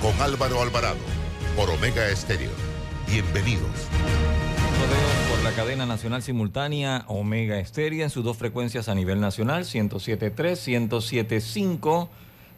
[0.00, 0.98] con Álvaro Alvarado
[1.56, 2.50] por Omega Estéreo.
[3.06, 3.88] Bienvenidos.
[5.30, 10.88] Por la cadena nacional simultánea Omega Estéreo en sus dos frecuencias a nivel nacional, 107.3,
[10.88, 12.08] 107.5.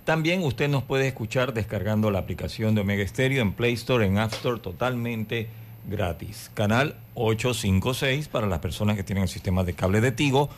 [0.04, 4.18] También usted nos puede escuchar descargando la aplicación de Omega Estéreo en Play Store, en
[4.18, 5.48] App Store, totalmente
[5.88, 6.50] gratis.
[6.54, 10.48] Canal 856 para las personas que tienen el sistema de cable de Tigo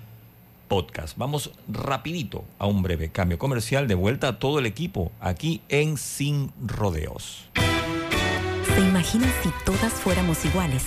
[0.69, 1.19] podcast.
[1.19, 5.97] Vamos rapidito a un breve cambio comercial de vuelta a todo el equipo aquí en
[5.97, 7.51] Sin Rodeos.
[8.77, 10.87] ¿Se imaginan si todas fuéramos iguales?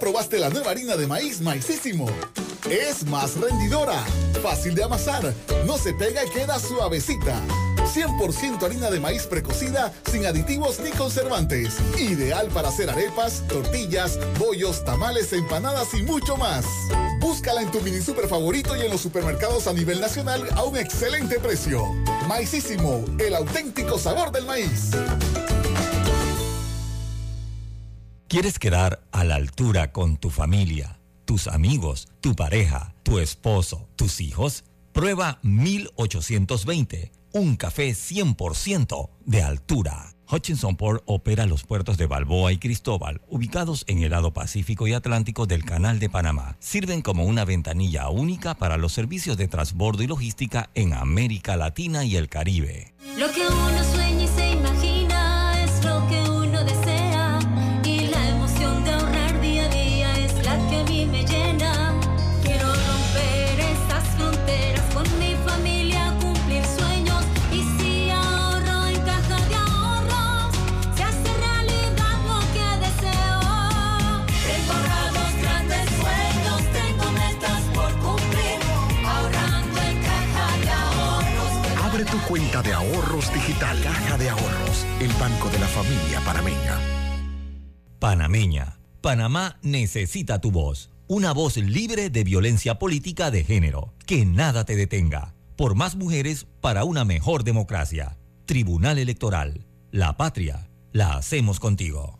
[0.00, 2.06] Probaste la nueva harina de maíz Maicísimo?
[2.68, 4.02] Es más rendidora,
[4.42, 5.32] fácil de amasar,
[5.66, 7.40] no se pega y queda suavecita.
[7.94, 11.78] 100% harina de maíz precocida, sin aditivos ni conservantes.
[11.98, 16.64] Ideal para hacer arepas, tortillas, bollos, tamales, empanadas y mucho más.
[17.20, 20.76] Búscala en tu mini super favorito y en los supermercados a nivel nacional a un
[20.76, 21.84] excelente precio.
[22.26, 24.90] Maicísimo, el auténtico sabor del maíz.
[28.30, 34.20] ¿Quieres quedar a la altura con tu familia, tus amigos, tu pareja, tu esposo, tus
[34.20, 34.62] hijos?
[34.92, 40.14] Prueba 1820, un café 100% de altura.
[40.30, 44.92] Hutchinson Port opera los puertos de Balboa y Cristóbal, ubicados en el lado Pacífico y
[44.92, 46.56] Atlántico del Canal de Panamá.
[46.60, 52.04] Sirven como una ventanilla única para los servicios de transbordo y logística en América Latina
[52.04, 52.94] y el Caribe.
[53.18, 53.99] Lo que uno
[82.70, 83.76] de ahorros digital.
[83.82, 86.78] Caja de Ahorros, el banco de la familia panameña.
[87.98, 88.78] Panameña.
[89.00, 90.90] Panamá necesita tu voz.
[91.08, 93.92] Una voz libre de violencia política de género.
[94.06, 95.34] Que nada te detenga.
[95.56, 98.18] Por más mujeres para una mejor democracia.
[98.46, 99.66] Tribunal Electoral.
[99.90, 100.70] La patria.
[100.92, 102.19] La hacemos contigo.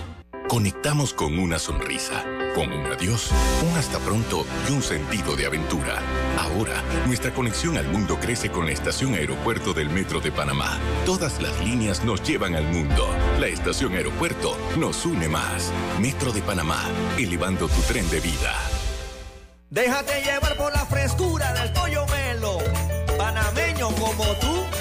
[0.51, 3.31] Conectamos con una sonrisa, con un adiós,
[3.65, 6.01] un hasta pronto y un sentido de aventura.
[6.37, 10.77] Ahora, nuestra conexión al mundo crece con la estación aeropuerto del Metro de Panamá.
[11.05, 13.07] Todas las líneas nos llevan al mundo.
[13.39, 15.71] La estación aeropuerto nos une más.
[16.01, 16.83] Metro de Panamá,
[17.17, 18.53] elevando tu tren de vida.
[19.69, 22.57] Déjate llevar por la frescura del pollo melo.
[23.17, 24.80] Panameño como tú.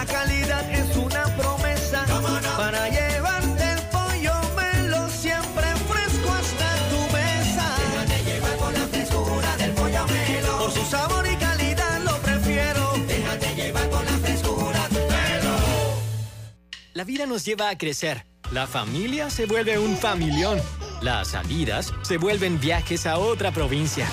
[0.00, 2.06] La calidad es una promesa
[2.56, 7.76] para llevarte el pollo melo siempre fresco hasta tu mesa.
[7.76, 10.58] Déjate llevar con la frescura del pollo melo.
[10.58, 12.94] Por su sabor y calidad lo prefiero.
[13.06, 15.56] Déjate llevar con la frescura del melo.
[16.94, 18.24] La vida nos lleva a crecer.
[18.52, 20.62] La familia se vuelve un familión.
[21.02, 24.08] Las salidas se vuelven viajes a otra provincia.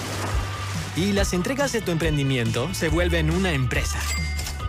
[0.98, 4.02] Y las entregas de tu emprendimiento se vuelven una empresa.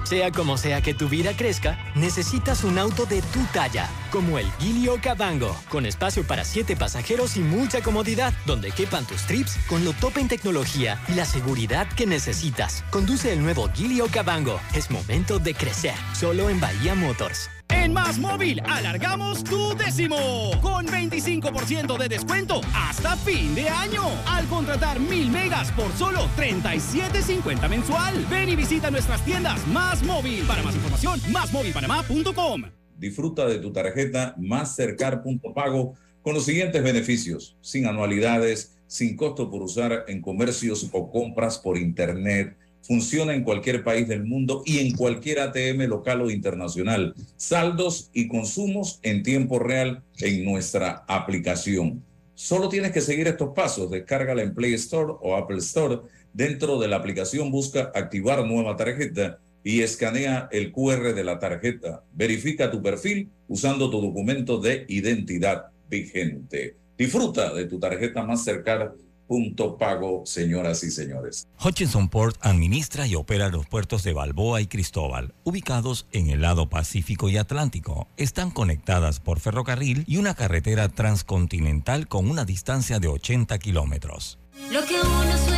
[0.09, 4.51] Sea como sea que tu vida crezca, necesitas un auto de tu talla, como el
[4.53, 9.85] Gilio Cabango, con espacio para siete pasajeros y mucha comodidad, donde quepan tus trips con
[9.85, 12.85] lo top en tecnología y la seguridad que necesitas.
[12.91, 14.59] Conduce el nuevo Gilio Cabango.
[14.73, 17.51] Es momento de crecer, solo en Bahía Motors.
[17.70, 24.03] En Más Móvil, alargamos tu décimo con 25% de descuento hasta fin de año.
[24.26, 28.26] Al contratar mil megas por solo 37.50 mensual.
[28.31, 30.44] Ven y visita nuestras tiendas Más Móvil.
[30.47, 32.62] Para más información, másmóvilpanamá.com.
[32.97, 40.05] Disfruta de tu tarjeta Mastercard.pago con los siguientes beneficios: sin anualidades, sin costo por usar
[40.09, 42.56] en comercios o compras por internet.
[42.88, 47.14] Funciona en cualquier país del mundo y en cualquier ATM local o internacional.
[47.37, 52.02] Saldos y consumos en tiempo real en nuestra aplicación.
[52.32, 53.90] Solo tienes que seguir estos pasos.
[53.90, 55.99] Descárgala en Play Store o Apple Store.
[56.32, 62.02] Dentro de la aplicación busca activar nueva tarjeta y escanea el QR de la tarjeta.
[62.14, 66.76] Verifica tu perfil usando tu documento de identidad vigente.
[66.96, 68.94] Disfruta de tu tarjeta más cercana
[69.29, 71.47] punto pago, señoras y señores.
[71.65, 76.69] Hutchinson Port administra y opera los puertos de Balboa y Cristóbal, ubicados en el lado
[76.69, 78.09] Pacífico y Atlántico.
[78.17, 84.39] Están conectadas por ferrocarril y una carretera transcontinental con una distancia de 80 kilómetros.
[84.73, 85.58] Lo que uno sueña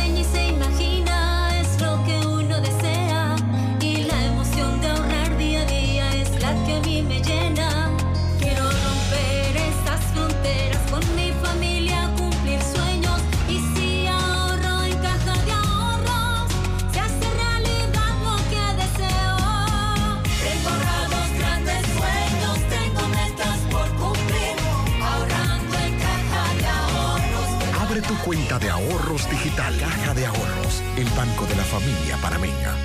[28.23, 29.75] cuenta de ahorros digital.
[29.79, 32.75] Caja de Ahorros, el banco de la familia panameña.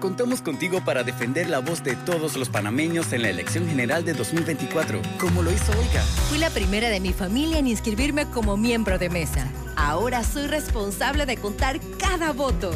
[0.00, 4.12] Contamos contigo para defender la voz de todos los panameños en la elección general de
[4.12, 6.02] 2024, como lo hizo Olga.
[6.28, 9.46] Fui la primera de mi familia en inscribirme como miembro de mesa.
[9.74, 12.72] Ahora soy responsable de contar cada voto.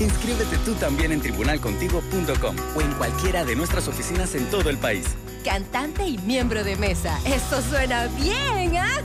[0.00, 5.06] Inscríbete tú también en tribunalcontigo.com o en cualquiera de nuestras oficinas en todo el país.
[5.44, 7.18] Cantante y miembro de mesa.
[7.24, 9.02] Eso suena bien, ¿ah?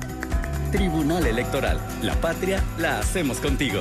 [0.72, 1.80] Tribunal Electoral.
[2.02, 3.80] La patria la hacemos contigo.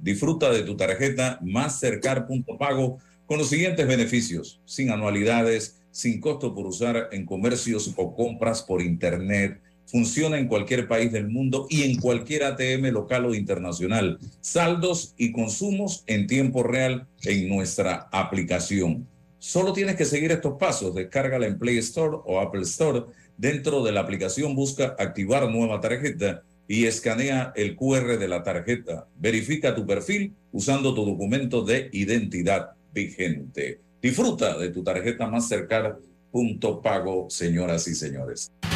[0.00, 7.08] Disfruta de tu tarjeta Mastercard.pago con los siguientes beneficios: sin anualidades, sin costo por usar
[7.10, 9.60] en comercios o compras por internet.
[9.86, 14.18] Funciona en cualquier país del mundo y en cualquier ATM local o internacional.
[14.40, 19.06] Saldos y consumos en tiempo real en nuestra aplicación.
[19.38, 20.94] Solo tienes que seguir estos pasos.
[20.94, 23.04] Descárgala en Play Store o Apple Store.
[23.38, 29.08] Dentro de la aplicación busca activar nueva tarjeta y escanea el QR de la tarjeta.
[29.14, 33.82] Verifica tu perfil usando tu documento de identidad vigente.
[34.00, 35.98] Disfruta de tu tarjeta más cercana.
[36.30, 38.50] Punto pago, señoras y señores.
[38.62, 38.68] ¿Qué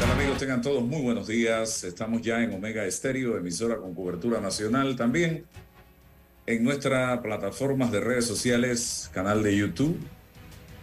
[0.00, 0.38] tal amigos?
[0.38, 1.84] Tengan todos muy buenos días.
[1.84, 4.96] Estamos ya en Omega Estéreo, emisora con cobertura nacional.
[4.96, 5.44] También
[6.46, 9.96] en nuestras plataformas de redes sociales, canal de YouTube,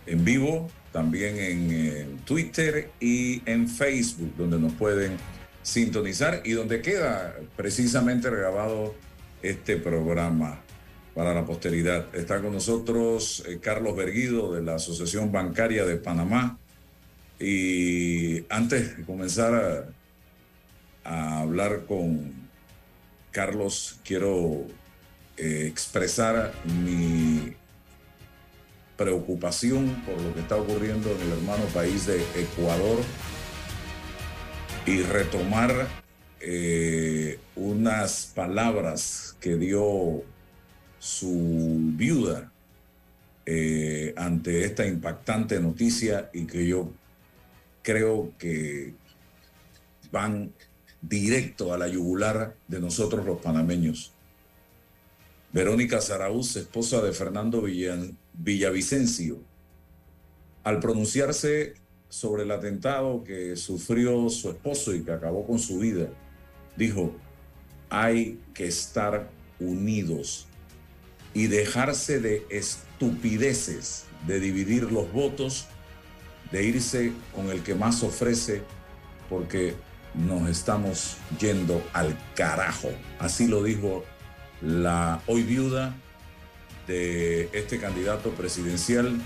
[0.06, 5.18] en vivo, también en, Twitter y en Facebook, donde nos pueden
[5.62, 8.96] sintonizar y donde queda precisamente grabado
[9.44, 10.62] este programa
[11.14, 12.14] para la posteridad.
[12.16, 16.58] Está con nosotros eh, Carlos Berguido de la Asociación Bancaria de Panamá.
[17.40, 19.54] Y antes de comenzar
[21.04, 22.34] a, a hablar con
[23.32, 24.66] Carlos, quiero
[25.38, 27.54] eh, expresar mi
[28.98, 33.00] preocupación por lo que está ocurriendo en el hermano país de Ecuador
[34.86, 35.88] y retomar
[36.40, 40.24] eh, unas palabras que dio
[41.00, 42.52] su viuda
[43.46, 46.92] eh, ante esta impactante noticia y que yo
[47.84, 48.94] creo que
[50.12, 50.52] van
[51.02, 54.14] directo a la yugular de nosotros los panameños.
[55.52, 59.40] Verónica Zaraúz, esposa de Fernando Villan- Villavicencio,
[60.64, 61.76] al pronunciarse
[62.10, 66.10] sobre el atentado que sufrió su esposo y que acabó con su vida,
[66.76, 67.16] dijo,
[67.90, 70.48] hay que estar unidos
[71.34, 75.68] y dejarse de estupideces, de dividir los votos,
[76.52, 78.62] de irse con el que más ofrece,
[79.30, 79.76] porque
[80.14, 82.90] nos estamos yendo al carajo.
[83.20, 84.04] Así lo dijo
[84.62, 85.96] la hoy viuda
[86.88, 89.20] de este candidato presidencial,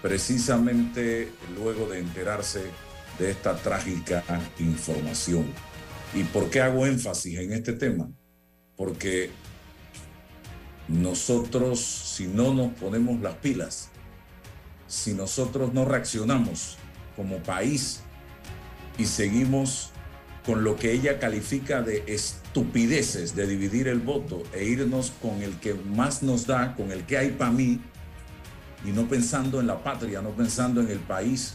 [0.00, 2.62] precisamente luego de enterarse
[3.18, 4.24] de esta trágica
[4.58, 5.46] información.
[6.14, 8.10] ¿Y por qué hago énfasis en este tema?
[8.76, 9.30] Porque
[10.88, 13.90] nosotros, si no nos ponemos las pilas,
[14.86, 16.76] si nosotros no reaccionamos
[17.16, 18.00] como país
[18.98, 19.91] y seguimos
[20.46, 25.58] con lo que ella califica de estupideces de dividir el voto e irnos con el
[25.60, 27.80] que más nos da, con el que hay para mí,
[28.84, 31.54] y no pensando en la patria, no pensando en el país,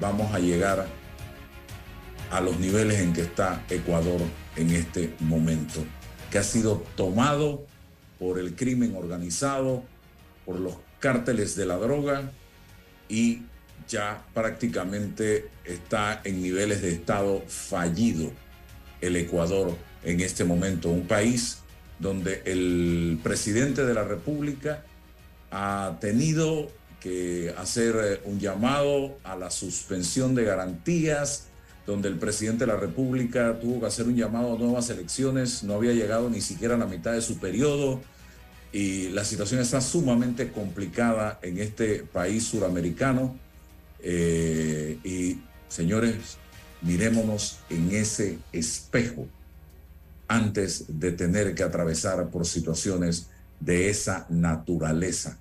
[0.00, 0.86] vamos a llegar
[2.30, 4.20] a los niveles en que está Ecuador
[4.56, 5.84] en este momento,
[6.30, 7.66] que ha sido tomado
[8.18, 9.82] por el crimen organizado,
[10.44, 12.30] por los cárteles de la droga
[13.08, 13.42] y
[13.88, 18.30] ya prácticamente está en niveles de estado fallido
[19.00, 21.58] el Ecuador en este momento, un país
[21.98, 24.84] donde el presidente de la República
[25.50, 31.46] ha tenido que hacer eh, un llamado a la suspensión de garantías,
[31.86, 35.74] donde el presidente de la República tuvo que hacer un llamado a nuevas elecciones, no
[35.74, 38.00] había llegado ni siquiera a la mitad de su periodo
[38.72, 43.38] y la situación está sumamente complicada en este país suramericano.
[44.02, 45.38] Eh, y
[45.68, 46.38] señores,
[46.82, 49.26] mirémonos en ese espejo
[50.28, 53.28] antes de tener que atravesar por situaciones
[53.60, 55.38] de esa naturaleza.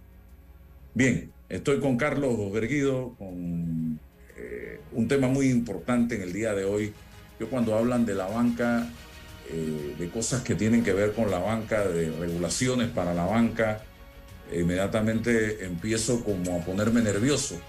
[0.93, 3.99] Bien, estoy con Carlos Berguido con
[4.37, 6.93] eh, un tema muy importante en el día de hoy.
[7.39, 8.87] Yo cuando hablan de la banca,
[9.49, 13.83] eh, de cosas que tienen que ver con la banca, de regulaciones para la banca,
[14.53, 17.59] inmediatamente empiezo como a ponerme nervioso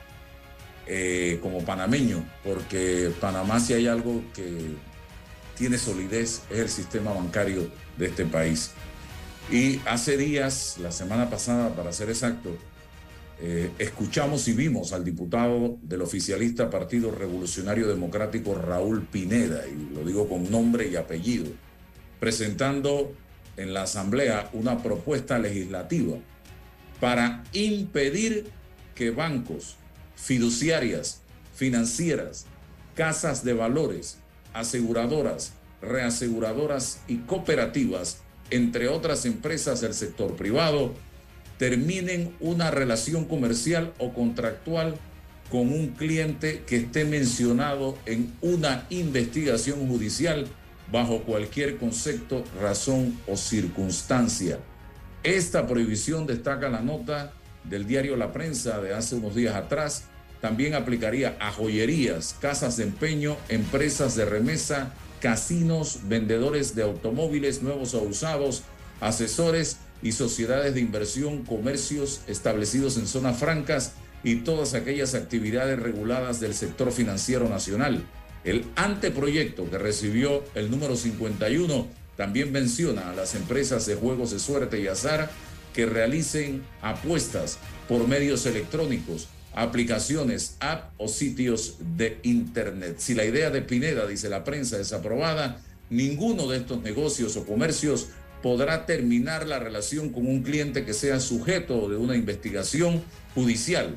[0.86, 4.74] eh, como panameño, porque Panamá si hay algo que
[5.56, 8.72] tiene solidez es el sistema bancario de este país.
[9.50, 12.56] Y hace días, la semana pasada para ser exacto,
[13.38, 20.04] eh, escuchamos y vimos al diputado del oficialista Partido Revolucionario Democrático Raúl Pineda, y lo
[20.04, 21.46] digo con nombre y apellido,
[22.18, 23.12] presentando
[23.56, 26.16] en la Asamblea una propuesta legislativa
[27.00, 28.46] para impedir
[28.94, 29.76] que bancos,
[30.16, 31.20] fiduciarias,
[31.54, 32.46] financieras,
[32.94, 34.18] casas de valores,
[34.52, 38.18] aseguradoras, reaseguradoras y cooperativas,
[38.50, 40.94] entre otras empresas del sector privado,
[41.58, 44.96] terminen una relación comercial o contractual
[45.50, 50.46] con un cliente que esté mencionado en una investigación judicial
[50.90, 54.58] bajo cualquier concepto, razón o circunstancia.
[55.22, 57.32] Esta prohibición, destaca la nota
[57.68, 60.04] del diario La Prensa de hace unos días atrás,
[60.40, 67.94] también aplicaría a joyerías, casas de empeño, empresas de remesa, casinos, vendedores de automóviles nuevos
[67.94, 68.62] o usados,
[69.00, 76.40] asesores y sociedades de inversión, comercios establecidos en zonas francas y todas aquellas actividades reguladas
[76.40, 78.04] del sector financiero nacional.
[78.44, 84.38] El anteproyecto que recibió el número 51 también menciona a las empresas de juegos de
[84.38, 85.30] suerte y azar
[85.76, 92.96] que realicen apuestas por medios electrónicos, aplicaciones, app o sitios de Internet.
[92.96, 97.44] Si la idea de Pineda, dice la prensa, es aprobada, ninguno de estos negocios o
[97.44, 98.08] comercios
[98.42, 103.02] podrá terminar la relación con un cliente que sea sujeto de una investigación
[103.34, 103.94] judicial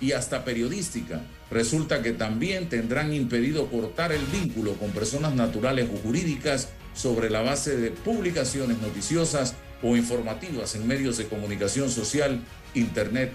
[0.00, 1.22] y hasta periodística.
[1.50, 7.42] Resulta que también tendrán impedido cortar el vínculo con personas naturales o jurídicas sobre la
[7.42, 12.40] base de publicaciones noticiosas o informativas en medios de comunicación social,
[12.74, 13.32] internet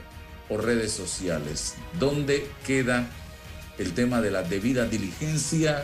[0.50, 1.76] o redes sociales.
[2.00, 3.08] ¿Dónde queda
[3.78, 5.84] el tema de la debida diligencia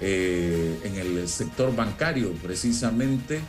[0.00, 3.40] eh, en el sector bancario precisamente?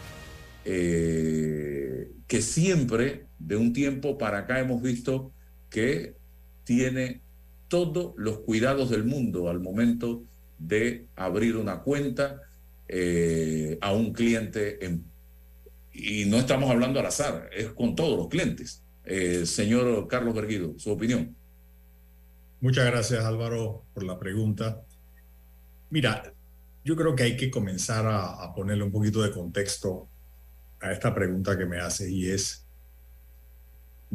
[0.66, 5.32] Eh, que siempre, de un tiempo para acá, hemos visto
[5.70, 6.16] que
[6.64, 7.22] tiene
[7.68, 10.24] todos los cuidados del mundo al momento
[10.58, 12.42] de abrir una cuenta
[12.88, 14.86] eh, a un cliente.
[14.86, 15.13] En,
[15.94, 18.84] y no estamos hablando al azar, es con todos los clientes.
[19.06, 21.36] Eh, señor Carlos Berguido, su opinión.
[22.62, 24.82] Muchas gracias Álvaro por la pregunta.
[25.90, 26.34] Mira,
[26.84, 30.08] yo creo que hay que comenzar a, a ponerle un poquito de contexto
[30.82, 32.66] a esta pregunta que me hace y es,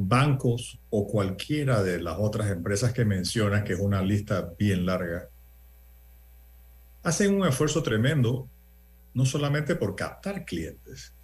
[0.00, 5.28] bancos o cualquiera de las otras empresas que mencionas, que es una lista bien larga,
[7.02, 8.48] hacen un esfuerzo tremendo,
[9.14, 11.14] no solamente por captar clientes,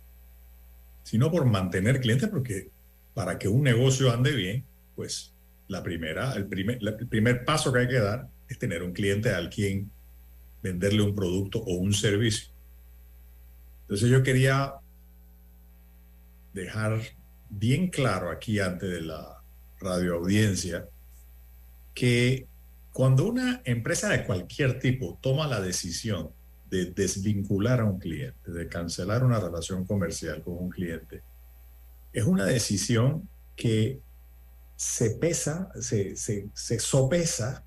[1.04, 2.70] sino por mantener clientes, porque
[3.14, 4.64] para que un negocio ande bien,
[4.96, 5.32] pues
[5.68, 9.30] la primera, el primer, el primer paso que hay que dar es tener un cliente
[9.30, 9.90] al quien
[10.62, 12.49] venderle un producto o un servicio.
[13.82, 14.75] Entonces yo quería
[16.52, 17.00] dejar
[17.50, 19.42] bien claro aquí ante de la
[19.78, 20.88] radioaudiencia
[21.92, 22.46] que
[22.92, 26.30] cuando una empresa de cualquier tipo toma la decisión
[26.75, 31.23] de desvincular a un cliente, de cancelar una relación comercial con un cliente,
[32.12, 34.00] es una decisión que
[34.75, 36.16] se pesa, se,
[36.81, 37.64] sopesa,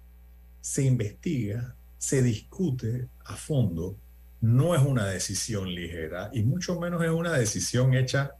[0.59, 3.95] se investiga, se discute a fondo.
[4.41, 8.33] No es una decisión ligera y mucho menos es una decisión hecha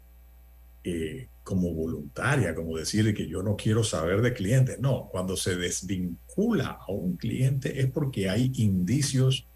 [0.84, 4.80] eh, como voluntaria, como decir que yo no quiero saber de clientes.
[4.80, 9.48] No, cuando se desvincula a un cliente es porque hay indicios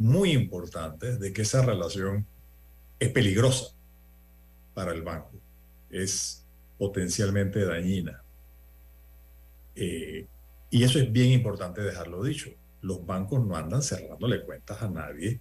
[0.00, 2.26] muy importantes de que esa relación
[2.98, 3.74] es peligrosa
[4.72, 5.32] para el banco,
[5.90, 6.46] es
[6.78, 8.22] potencialmente dañina.
[9.74, 10.26] Eh,
[10.70, 12.48] y eso es bien importante dejarlo dicho.
[12.80, 15.38] Los bancos no andan cerrándole cuentas a nadie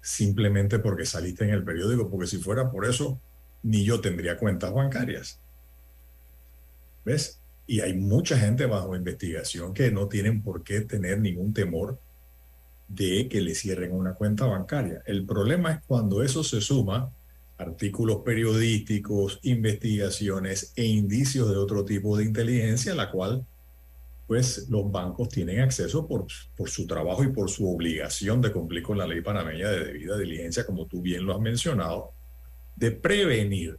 [0.00, 3.20] simplemente porque saliste en el periódico, porque si fuera por eso,
[3.62, 5.38] ni yo tendría cuentas bancarias.
[7.04, 7.42] ¿Ves?
[7.66, 12.00] Y hay mucha gente bajo investigación que no tienen por qué tener ningún temor
[12.88, 15.02] de que le cierren una cuenta bancaria.
[15.06, 17.10] El problema es cuando eso se suma
[17.58, 23.46] artículos periodísticos, investigaciones e indicios de otro tipo de inteligencia, la cual
[24.26, 28.82] pues los bancos tienen acceso por, por su trabajo y por su obligación de cumplir
[28.82, 32.12] con la ley panameña de debida diligencia, como tú bien lo has mencionado,
[32.76, 33.76] de prevenir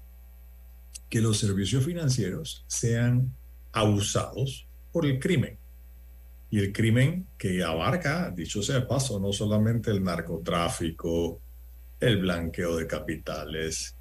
[1.09, 3.33] que los servicios financieros sean
[3.71, 5.57] abusados por el crimen.
[6.53, 11.41] Y el crimen que abarca, dicho sea de paso, no solamente el narcotráfico,
[11.99, 13.95] el blanqueo de capitales,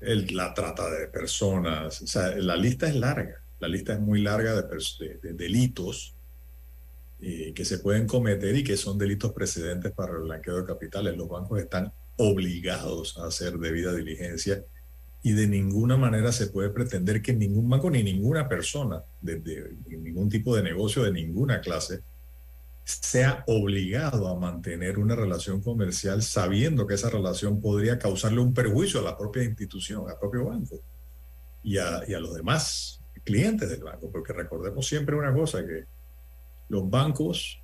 [0.00, 4.22] el, la trata de personas, o sea, la lista es larga, la lista es muy
[4.22, 6.14] larga de, de, delitos
[7.20, 11.14] eh, que se pueden cometer y que son delitos precedentes para el blanqueo de capitales.
[11.18, 14.64] Los bancos están obligados a hacer debida diligencia
[15.26, 19.74] y de ninguna manera se puede pretender que ningún banco ni ninguna persona de, de,
[19.88, 22.02] ningún tipo de negocio de ninguna clase
[22.84, 29.00] sea obligado a mantener una relación comercial sabiendo que esa relación podría causarle un perjuicio
[29.00, 30.78] a la propia institución, al propio banco
[31.62, 35.84] y a, y a los demás clientes del banco, porque recordemos siempre una cosa, que
[36.68, 37.62] los bancos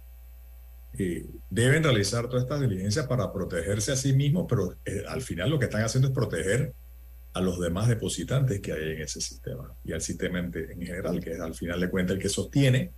[0.98, 5.50] eh, deben realizar todas estas diligencias para protegerse a sí mismos, pero eh, al final
[5.50, 6.72] lo que están haciendo es proteger
[7.32, 11.20] a los demás depositantes que hay en ese sistema y al sistema en, en general,
[11.20, 12.92] que es al final de cuentas el que sostiene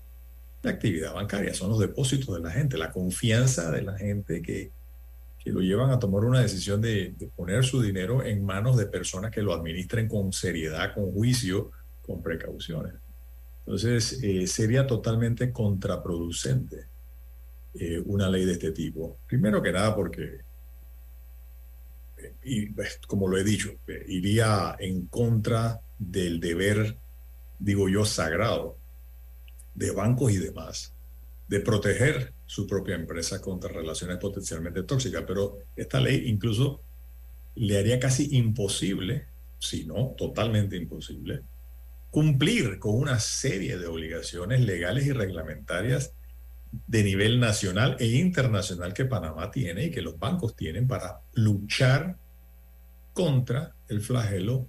[0.62, 4.71] la actividad bancaria, son los depósitos de la gente, la confianza de la gente que,
[5.42, 9.33] que lo llevan a tomar una decisión de, poner su dinero en manos de personas
[9.33, 11.73] que lo administren con seriedad, con juicio,
[12.07, 12.95] con precauciones.
[13.66, 16.87] Entonces, eh, sería totalmente contraproducente
[17.75, 19.18] eh, una ley de este tipo.
[19.27, 20.40] Primero que nada porque,
[22.43, 26.97] y, pues, como lo he dicho, eh, iría en contra del deber,
[27.59, 28.77] digo yo, sagrado
[29.75, 30.93] de bancos y demás,
[31.49, 35.25] de proteger su propia empresa contra relaciones potencialmente tóxicas.
[35.27, 36.81] Pero esta ley incluso
[37.55, 39.27] le haría casi imposible,
[39.59, 41.43] si no totalmente imposible,
[42.11, 46.13] cumplir con una serie de obligaciones legales y reglamentarias
[46.87, 52.17] de nivel nacional e internacional que Panamá tiene y que los bancos tienen para luchar
[53.13, 54.67] contra el flagelo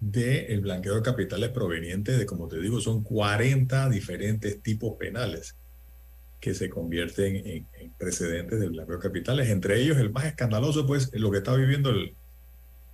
[0.00, 5.56] del blanqueo de capitales provenientes de, como te digo, son 40 diferentes tipos penales
[6.40, 9.48] que se convierten en, en precedentes del blanqueo de capitales.
[9.48, 12.14] Entre ellos, el más escandaloso, pues, es lo que está viviendo el,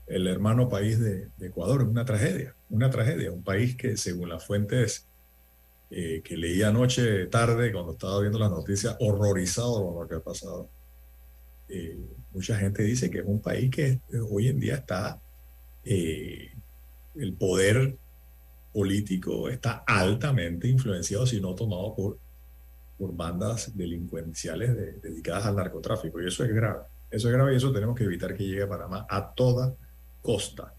[0.06, 4.46] el hermano país de, de Ecuador, una tragedia, una tragedia, un país que según las
[4.46, 5.08] fuentes
[5.94, 10.20] eh, que leí anoche tarde cuando estaba viendo las noticias, horrorizado con lo que ha
[10.20, 10.70] pasado.
[11.68, 11.98] Eh,
[12.32, 14.00] mucha gente dice que es un país que eh,
[14.30, 15.20] hoy en día está,
[15.84, 16.50] eh,
[17.14, 17.96] el poder
[18.72, 22.18] político está altamente influenciado, si no tomado por,
[22.98, 26.22] por bandas delincuenciales de, dedicadas al narcotráfico.
[26.22, 26.84] Y eso es grave.
[27.10, 29.74] Eso es grave y eso tenemos que evitar que llegue a Panamá a toda
[30.22, 30.72] costa.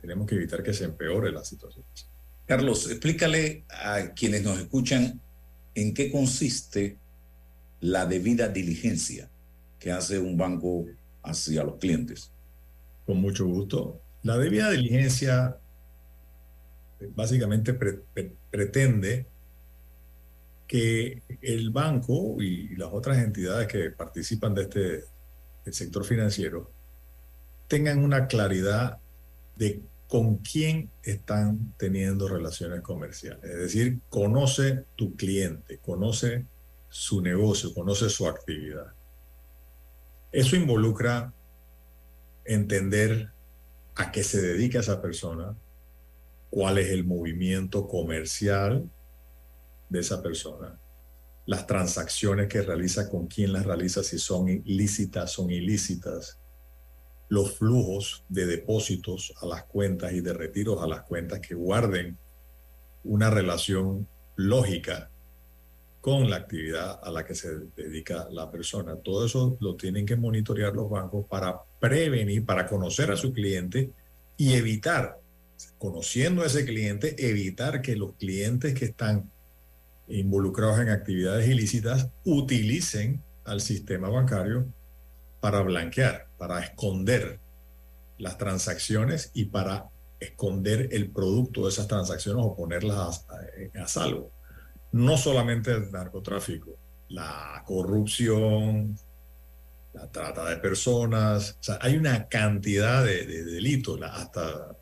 [0.00, 1.84] Tenemos que evitar que se empeore la situación.
[2.46, 5.20] Carlos, explícale a quienes nos escuchan
[5.74, 6.98] en qué consiste
[7.80, 9.28] la debida diligencia
[9.78, 10.86] que hace un banco
[11.22, 12.32] hacia los clientes.
[13.04, 14.00] Con mucho gusto.
[14.22, 15.58] La debida diligencia
[17.14, 19.26] básicamente pre pre pretende
[20.66, 25.04] que el banco y las otras entidades que participan de este
[25.64, 26.70] del sector financiero
[27.68, 28.98] tengan una claridad
[29.56, 33.44] de con quién están teniendo relaciones comerciales.
[33.44, 36.46] Es decir, conoce tu cliente, conoce
[36.88, 38.92] su negocio, conoce su actividad.
[40.30, 41.32] Eso involucra
[42.44, 43.30] entender
[43.96, 45.56] a qué se dedica esa persona,
[46.50, 48.88] cuál es el movimiento comercial
[49.88, 50.78] de esa persona,
[51.46, 56.38] las transacciones que realiza, con quién las realiza, si son lícitas, son ilícitas,
[57.28, 62.16] los flujos de depósitos a las cuentas y de retiros a las cuentas que guarden
[63.04, 65.10] una relación lógica
[66.00, 68.94] con la actividad a la que se dedica la persona.
[68.94, 73.90] Todo eso lo tienen que monitorear los bancos para prevenir, para conocer a su cliente
[74.36, 75.18] y evitar,
[75.78, 79.30] conociendo a ese cliente, evitar que los clientes que están
[80.06, 84.66] involucrados en actividades ilícitas utilicen al sistema bancario
[85.46, 87.38] para blanquear, para esconder
[88.18, 94.32] las transacciones y para esconder el producto de esas transacciones o ponerlas a, a salvo.
[94.90, 96.76] No solamente el narcotráfico,
[97.10, 98.98] la corrupción,
[99.94, 104.76] la trata de personas, o sea, hay una cantidad de, de delitos, hasta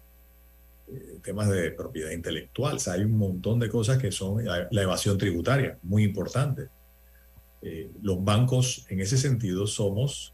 [0.89, 4.67] eh, temas de propiedad intelectual, o sea, hay un montón de cosas que son la,
[4.71, 6.69] la evasión tributaria, muy importante.
[7.61, 10.34] Eh, los bancos, en ese sentido, somos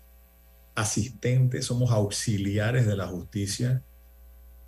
[0.81, 3.83] asistentes, somos auxiliares de la justicia,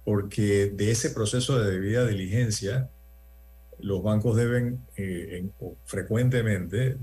[0.04, 2.90] porque de ese proceso de debida diligencia,
[3.78, 5.48] los bancos deben eh,
[5.84, 6.96] frecuentemente,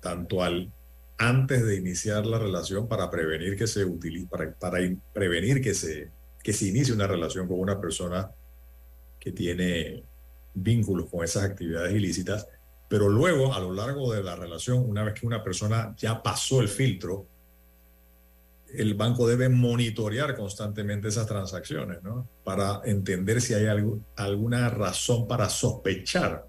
[0.00, 0.72] tanto al
[1.20, 4.78] antes de iniciar la relación para prevenir que se utilice, para, para
[5.12, 6.10] prevenir que se,
[6.42, 8.30] que se inicie una relación con una persona
[9.18, 10.02] que tiene
[10.54, 12.48] vínculos con esas actividades ilícitas,
[12.88, 16.62] pero luego a lo largo de la relación, una vez que una persona ya pasó
[16.62, 17.26] el filtro,
[18.74, 22.28] el banco debe monitorear constantemente esas transacciones, ¿no?
[22.44, 23.66] Para entender si hay
[24.16, 26.46] alguna razón para sospechar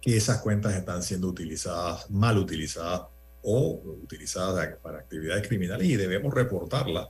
[0.00, 3.02] que esas cuentas están siendo utilizadas, mal utilizadas
[3.42, 7.08] o utilizadas para actividades criminales y debemos reportarlas.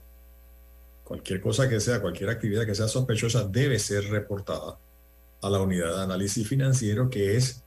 [1.04, 4.78] Cualquier cosa que sea, cualquier actividad que sea sospechosa debe ser reportada
[5.42, 7.62] a la unidad de análisis financiero, que es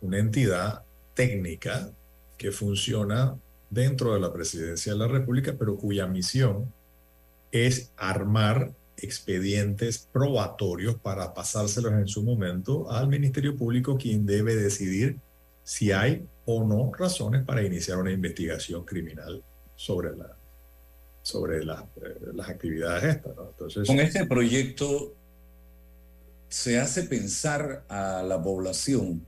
[0.00, 0.82] una entidad
[1.14, 1.92] técnica
[2.36, 3.36] que funciona
[3.70, 6.72] dentro de la presidencia de la República, pero cuya misión
[7.52, 15.16] es armar expedientes probatorios para pasárselos en su momento al Ministerio Público, quien debe decidir
[15.62, 19.42] si hay o no razones para iniciar una investigación criminal
[19.76, 20.36] sobre, la,
[21.22, 23.36] sobre la- eh, las actividades estas.
[23.36, 23.48] ¿no?
[23.50, 25.14] Entonces, Con este proyecto
[26.48, 29.24] se hace pensar a la población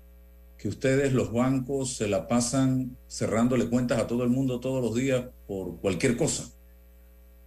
[0.62, 4.94] que ustedes, los bancos, se la pasan cerrándole cuentas a todo el mundo todos los
[4.94, 6.52] días por cualquier cosa.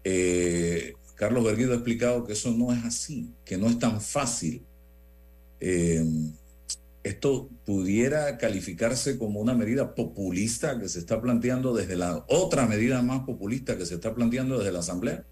[0.03, 4.65] Eh, Carlos Berguido ha explicado que eso no es así, que no es tan fácil.
[5.61, 6.03] Eh,
[7.03, 13.01] esto pudiera calificarse como una medida populista que se está planteando desde la otra medida
[13.01, 15.23] más populista que se está planteando desde la Asamblea.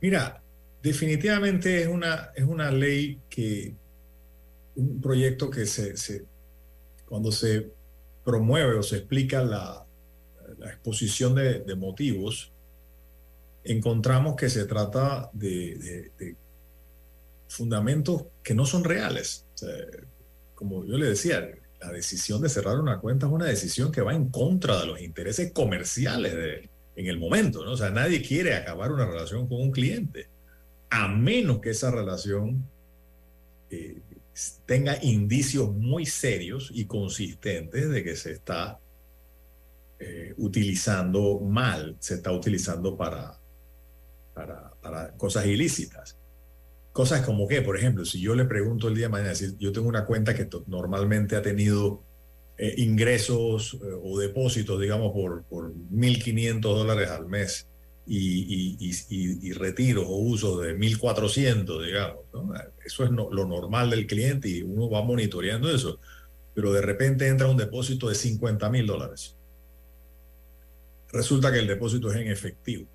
[0.00, 0.42] Mira,
[0.82, 3.76] definitivamente es una, es una ley que,
[4.76, 6.24] un proyecto que se, se-
[7.06, 7.70] cuando se
[8.24, 9.86] promueve o se explica la,
[10.58, 12.52] la exposición de, motivos,
[13.64, 16.10] encontramos que se trata de,
[17.48, 19.44] fundamentos que no son reales.
[20.54, 21.48] Como yo le decía,
[21.80, 25.00] la decisión de cerrar una cuenta es una decisión que va en contra de los
[25.00, 27.72] intereses comerciales de, en el momento, ¿no?
[27.72, 30.28] O sea, nadie quiere acabar una relación con un cliente,
[30.90, 32.64] a menos que esa relación
[33.70, 34.00] eh,
[34.66, 38.78] tenga indicios muy serios y consistentes de que se está
[39.98, 43.38] eh, utilizando mal, se está utilizando para,
[44.34, 46.18] para, cosas ilícitas.
[46.92, 49.72] Cosas como que, por ejemplo, si yo le pregunto el día de mañana, si yo
[49.72, 52.02] tengo una cuenta que normalmente ha tenido
[52.58, 57.68] eh, ingresos eh, o depósitos, digamos, por, por 1.500 dólares al mes
[58.06, 62.24] y, y, retiros o usos de 1.400, digamos.
[62.32, 62.52] ¿no?
[62.84, 65.98] Eso es lo normal del cliente y uno va monitoreando eso.
[66.54, 69.34] Pero de repente entra un depósito de 50 mil dólares.
[71.12, 72.86] Resulta que el depósito es en efectivo.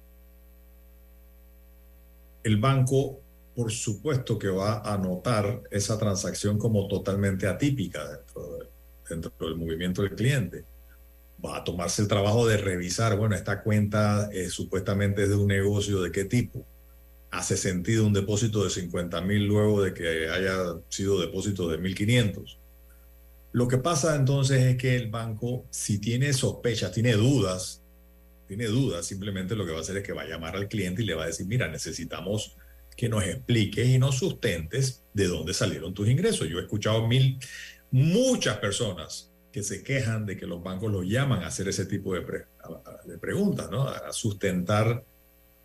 [2.44, 3.20] El banco,
[3.56, 8.68] por supuesto que va a anotar esa transacción como totalmente atípica dentro, de-
[9.10, 10.64] dentro del movimiento del cliente.
[11.44, 15.48] Va a tomarse el trabajo de revisar, bueno, esta cuenta eh, supuestamente es de un
[15.48, 16.66] negocio de qué tipo.
[17.32, 20.58] ¿Hace sentido un depósito de 50 mil luego de que haya
[20.90, 22.58] sido depósito de 1.500?
[23.54, 27.82] Lo que pasa entonces es que el banco, si tiene sospechas, tiene dudas,
[28.48, 31.02] tiene dudas, simplemente lo que va a hacer es que va a llamar al cliente
[31.02, 32.56] y le va a decir, mira, necesitamos
[32.96, 36.48] que nos expliques y nos sustentes de dónde salieron tus ingresos.
[36.50, 37.40] Yo he escuchado mil,
[37.92, 42.14] muchas personas que se quejan de que los bancos los llaman a hacer ese tipo
[42.14, 42.22] de,
[43.20, 43.88] preguntas, ¿no?
[43.88, 45.04] A sustentar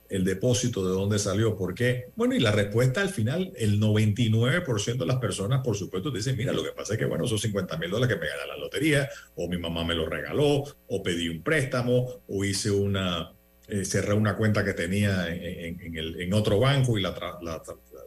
[0.09, 2.11] el depósito de dónde salió, por qué.
[2.14, 6.53] Bueno, y la respuesta al final, el 99% de las personas, por supuesto, dicen, mira,
[6.53, 9.09] lo que pasa es que, bueno, esos 50 mil dólares que me gané la lotería,
[9.35, 13.33] o mi mamá me lo regaló, o pedí un préstamo, o hice una,
[13.68, 17.62] eh, cerré una cuenta que tenía en, otro banco y la tra- la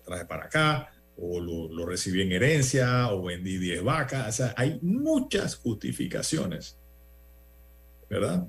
[0.06, 0.90] traje para acá,
[1.22, 4.28] o lo, lo recibí en herencia, o vendí 10 vacas.
[4.28, 6.78] O sea, hay muchas justificaciones,
[8.10, 8.48] ¿verdad?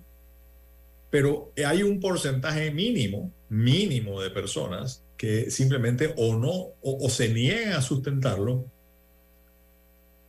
[1.10, 7.74] Pero hay un porcentaje mínimo, mínimo de personas que simplemente o no, o, se niegan
[7.74, 8.64] a sustentarlo,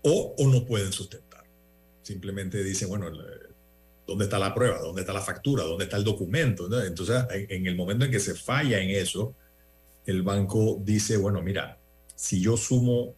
[0.01, 1.45] o, o no pueden sustentar.
[2.01, 3.09] Simplemente dicen, bueno,
[4.07, 4.79] ¿dónde está la prueba?
[4.79, 5.63] ¿Dónde está la factura?
[5.63, 6.65] ¿Dónde está el documento?
[6.83, 9.35] Entonces, en, en el momento en que se falla en eso,
[10.05, 11.77] el banco dice, bueno, mira,
[12.21, 13.15] si yo sumo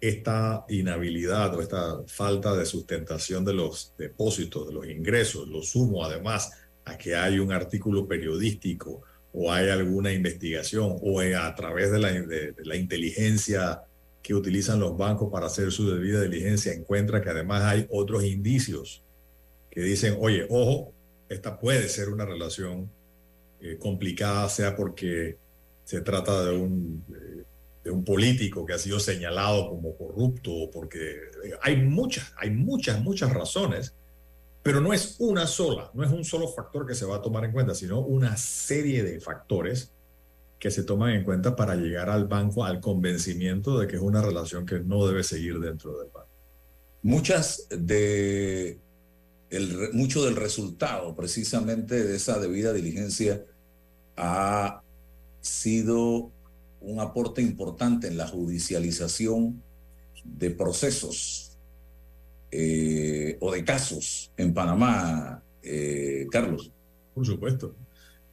[0.00, 6.02] esta inhabilidad o esta falta de sustentación de los depósitos, de los ingresos, lo sumo
[6.02, 6.52] además
[6.86, 9.02] a que hay un artículo periodístico
[9.34, 12.10] o hay alguna investigación o eh, a través de la,
[12.64, 13.82] la inteligencia
[14.22, 19.02] que utilizan los bancos para hacer su debida diligencia, encuentra que además hay otros indicios
[19.70, 20.94] que dicen, oye, ojo,
[21.28, 22.90] esta puede ser una relación
[23.60, 25.36] eh, complicada, sea porque
[25.84, 27.44] se trata de un, eh,
[27.86, 31.20] de un político que ha sido señalado como corrupto, porque
[31.62, 33.94] hay muchas, hay muchas, muchas razones,
[34.64, 37.44] pero no es una sola, no es un solo factor que se va a tomar
[37.44, 39.92] en cuenta, sino una serie de factores
[40.58, 44.20] que se toman en cuenta para llegar al banco al convencimiento de que es una
[44.20, 46.28] relación que no debe seguir dentro del banco.
[47.02, 48.80] Muchas de
[49.50, 53.44] el, mucho del resultado precisamente de esa debida diligencia
[54.16, 54.82] ha
[55.40, 56.32] sido
[56.86, 59.62] un aporte importante en la judicialización
[60.24, 61.58] de procesos
[62.52, 66.72] eh, o de casos en Panamá, eh, Carlos.
[67.12, 67.74] Por supuesto.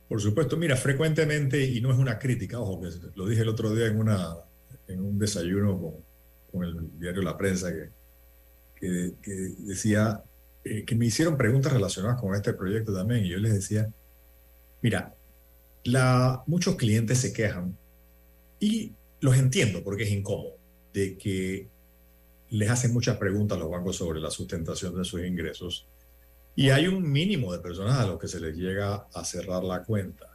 [0.08, 3.74] Por supuesto, mira, frecuentemente, y no es una crítica, ojo, que lo dije el otro
[3.74, 4.36] día en, una,
[4.88, 5.96] en un desayuno
[6.52, 7.72] con, el diario La Prensa,
[8.80, 10.22] que, que, decía
[10.64, 13.90] eh, que me hicieron preguntas relacionadas con este proyecto también, y yo les decía,
[14.84, 15.16] mira,
[16.46, 17.76] muchos clientes se quejan,
[18.64, 20.56] y los entiendo porque es incómodo,
[20.94, 21.68] de que
[22.50, 25.88] les hacen muchas preguntas a los bancos sobre la sustentación de sus ingresos
[26.56, 29.84] y hay un mínimo de personas a los que se les llega a cerrar la
[29.84, 30.30] cuenta.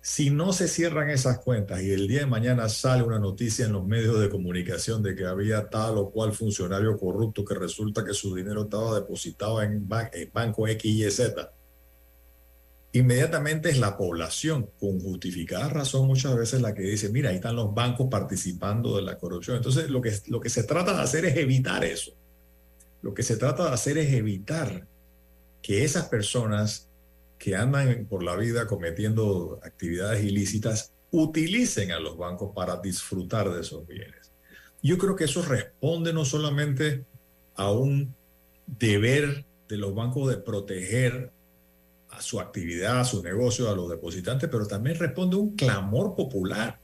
[0.00, 3.72] Si no se cierran esas cuentas y el día de mañana sale una noticia en
[3.72, 8.14] los medios de comunicación de que había tal o cual funcionario corrupto que resulta que
[8.14, 11.52] su dinero estaba depositado en, ban- en banco X, Y, Z,
[12.92, 17.56] inmediatamente es la población con justificada razón muchas veces la que dice, mira, ahí están
[17.56, 19.56] los bancos participando de la corrupción.
[19.56, 22.12] Entonces lo que, lo que se trata de hacer es evitar eso.
[23.02, 24.86] Lo que se trata de hacer es evitar
[25.62, 26.88] que esas personas
[27.38, 33.60] que andan por la vida cometiendo actividades ilícitas utilicen a los bancos para disfrutar de
[33.60, 34.32] esos bienes.
[34.82, 37.04] Yo creo que eso responde no solamente
[37.54, 38.14] a un
[38.66, 41.32] deber de los bancos de proteger
[42.10, 46.80] a su actividad, a su negocio, a los depositantes, pero también responde un clamor popular,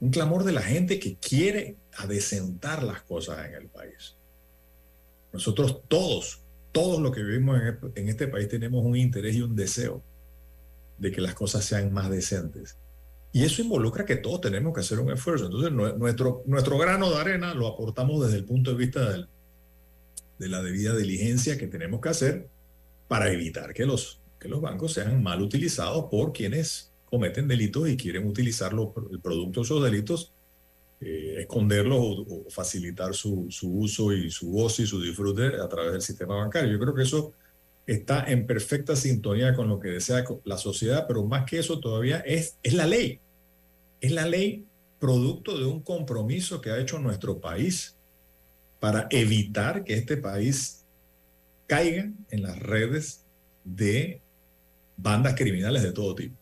[0.00, 4.16] un clamor de la gente que quiere adecentar las cosas en el país.
[5.32, 7.60] Nosotros todos, todos los que vivimos
[7.94, 10.02] en, este país tenemos un interés y un deseo
[10.98, 12.76] de que las cosas sean más decentes.
[13.32, 15.46] Y eso involucra que todos tenemos que hacer un esfuerzo.
[15.46, 19.26] Entonces, nue- nuestro, nuestro grano de arena lo aportamos desde el punto de vista
[20.38, 22.48] de la debida diligencia que tenemos que hacer
[23.08, 27.96] para evitar que los, que los bancos sean mal utilizados por quienes cometen delitos y
[27.96, 30.32] quieren utilizar los el producto de esos delitos,
[31.00, 35.92] eh, esconderlos o, o facilitar su, uso y su goce y su disfrute a través
[35.92, 36.70] del sistema bancario.
[36.70, 37.32] Yo creo que eso
[37.86, 42.18] está en perfecta sintonía con lo que desea la sociedad, pero más que eso todavía
[42.18, 43.20] es, es la ley.
[44.02, 44.66] Es la ley
[44.98, 47.96] producto de un compromiso que ha hecho nuestro país
[48.78, 50.84] para evitar que este país
[51.66, 53.24] caiga en las redes
[53.64, 54.20] de
[54.96, 56.36] bandas criminales de todo tipo.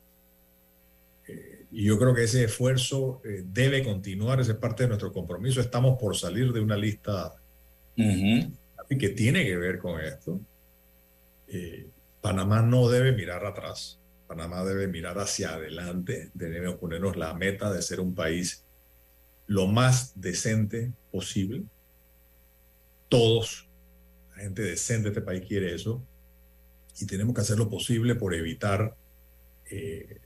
[1.29, 5.61] Eh, y yo creo que ese esfuerzo eh, debe continuar, es parte de nuestro compromiso.
[5.61, 7.35] Estamos por salir de una lista
[8.99, 10.41] que tiene que ver con esto.
[11.49, 11.89] Eh,
[12.21, 17.83] Panamá no debe mirar atrás, Panamá debe mirar hacia adelante, debemos ponernos la meta de
[17.83, 18.65] ser un país
[19.47, 21.65] lo más decente posible.
[23.09, 23.69] Todos,
[24.31, 26.03] la gente decente de este país quiere eso,
[26.99, 28.95] y tenemos que hacer lo posible por evitar
[29.71, 30.21] eh,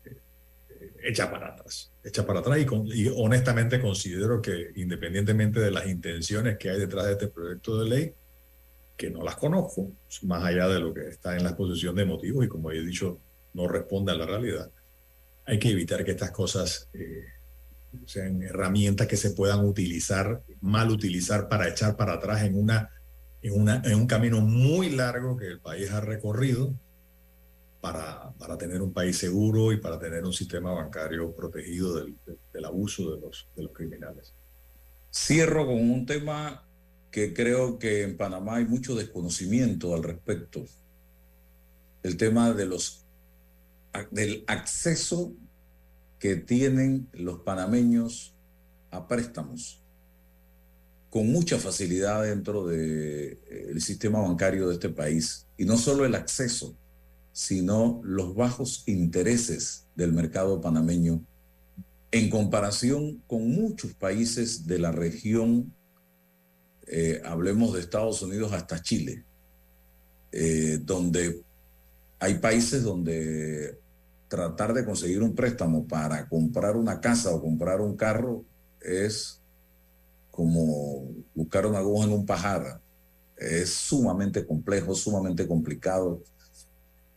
[1.31, 1.93] para atrás.
[2.03, 7.13] Echar para atrás y honestamente considero que independientemente de las intenciones que hay detrás de
[7.13, 8.15] este proyecto de ley,
[8.97, 12.45] que no las conozco, más allá de lo que está en la exposición de motivos
[12.45, 13.21] y como he dicho,
[13.55, 14.71] no responde a la realidad.
[15.45, 17.25] hay que evitar que estas cosas eh,
[18.05, 22.91] sean herramientas que se puedan utilizar, mal utilizar para echar para atrás en, una,
[23.47, 26.75] en, una, en un camino muy largo que el país ha recorrido
[27.81, 32.17] para, para tener un país seguro y para tener un sistema bancario protegido del,
[32.53, 34.35] del abuso de los, de los criminales.
[35.13, 36.65] Cierro con un tema
[37.11, 40.65] que creo que en Panamá hay mucho desconocimiento al respecto.
[42.03, 43.03] El tema de los
[44.11, 45.33] del acceso
[46.19, 48.35] que tienen los panameños
[48.91, 49.83] a préstamos
[51.11, 55.47] con mucha facilidad dentro del de, sistema bancario de este país.
[55.57, 56.77] Y no solo el acceso,
[57.33, 61.23] sino los bajos intereses del mercado panameño
[62.11, 65.75] en comparación con muchos países de la región,
[66.87, 69.25] eh, hablemos de Estados Unidos hasta Chile,
[70.33, 71.43] eh, donde
[72.19, 73.79] hay países donde
[74.29, 78.45] tratar de conseguir un préstamo para comprar una casa o comprar un carro
[78.81, 79.41] es
[80.37, 82.81] como buscar una aguja en un pajar.
[83.37, 86.23] Es sumamente complejo, sumamente complicado.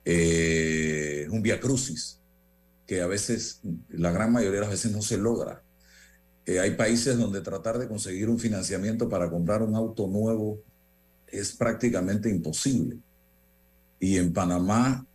[0.06, 2.20] Eh, es un via crucis
[2.88, 5.62] que a veces, la gran mayoría de las veces no se logra.
[6.46, 10.64] Eh, hay países donde tratar de conseguir un financiamiento para comprar un auto nuevo
[11.28, 12.98] es prácticamente imposible.
[14.00, 15.06] Y en Panamá,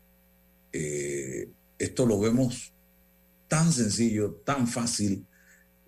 [0.73, 2.73] eh, esto lo vemos
[3.49, 5.27] tan sencillo, tan fácil,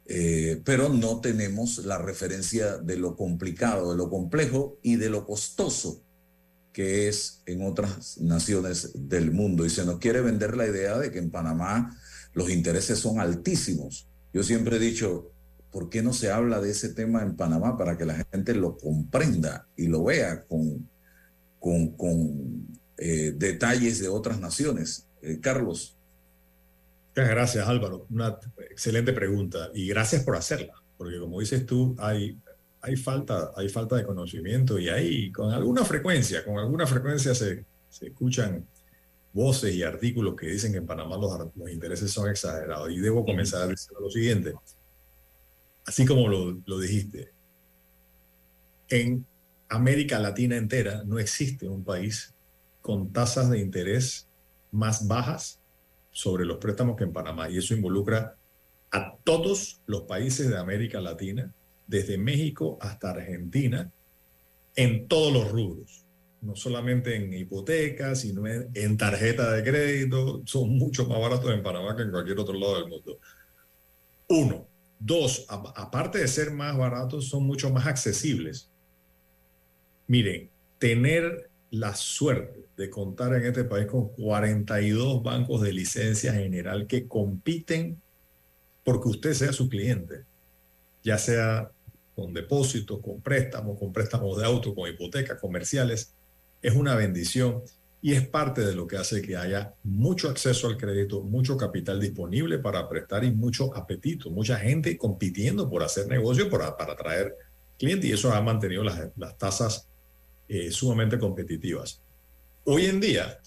[0.09, 5.27] eh, pero no tenemos la referencia de lo complicado, de lo complejo y de lo
[5.27, 6.03] costoso
[6.73, 9.65] que es en otras naciones del mundo.
[9.65, 11.99] Y se nos quiere vender la idea de que en Panamá
[12.35, 14.07] los intereses son altísimos.
[14.35, 15.33] Yo siempre he dicho,
[15.73, 18.77] ¿por qué no se habla de ese tema en Panamá para que la gente lo
[18.77, 20.87] comprenda y lo vea con,
[21.59, 25.09] con, con eh, detalles de otras naciones?
[25.23, 25.96] Eh, Carlos.
[27.17, 28.07] Muchas gracias, Álvaro.
[28.11, 28.39] Una
[28.71, 32.39] excelente pregunta y gracias por hacerla, porque como dices tú, hay,
[32.83, 37.65] hay, falta, hay falta de conocimiento y ahí con alguna frecuencia, con alguna frecuencia se,
[37.89, 38.67] se escuchan
[39.33, 42.91] voces y artículos que dicen que en Panamá los, los intereses son exagerados.
[42.91, 44.53] Y debo comenzar a decir lo siguiente.
[45.87, 47.33] Así como lo, lo dijiste,
[48.91, 49.25] en
[49.71, 52.35] América Latina entera no existe un país
[52.83, 54.29] con tasas de interés
[54.71, 55.61] más bajas
[56.17, 57.51] sobre los préstamos que en Panamá.
[57.51, 58.37] Y eso involucra
[58.91, 61.53] a todos los países de América Latina,
[61.87, 63.93] desde México hasta Argentina,
[64.77, 66.07] en todos los rubros.
[66.41, 70.41] No solamente en hipotecas, sino en, tarjeta de crédito.
[70.47, 73.19] Son mucho más baratos en Panamá que en cualquier otro lado del mundo.
[74.29, 74.67] Uno.
[74.99, 78.71] Dos, aparte de ser más baratos, son mucho más accesibles.
[80.07, 80.49] Miren,
[80.79, 87.07] tener la suerte de contar en este país con 42 bancos de licencia general que
[87.07, 88.01] compiten
[88.85, 90.25] porque usted sea su cliente,
[91.03, 91.71] ya sea
[92.15, 96.15] con depósitos, con préstamos, con préstamos de auto, con hipotecas comerciales,
[96.63, 97.63] es una bendición
[98.01, 102.01] y es parte de lo que hace que haya mucho acceso al crédito, mucho capital
[102.01, 107.35] disponible para prestar y mucho apetito, mucha gente compitiendo por hacer negocio, para, para atraer
[107.79, 109.89] clientes y eso ha mantenido las, las tasas
[110.49, 112.01] eh, sumamente competitivas.
[112.65, 113.39] Hoy en día,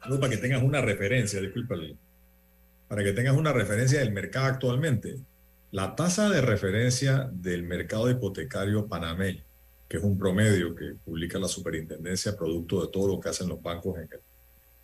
[0.00, 1.96] para que tengas una referencia, discúlpale,
[2.88, 5.18] para que tengas una referencia del mercado actualmente,
[5.70, 9.42] la tasa de referencia del mercado hipotecario panameño,
[9.88, 13.62] que es un promedio que publica la superintendencia producto de todo lo que hacen los
[13.62, 14.20] bancos en el,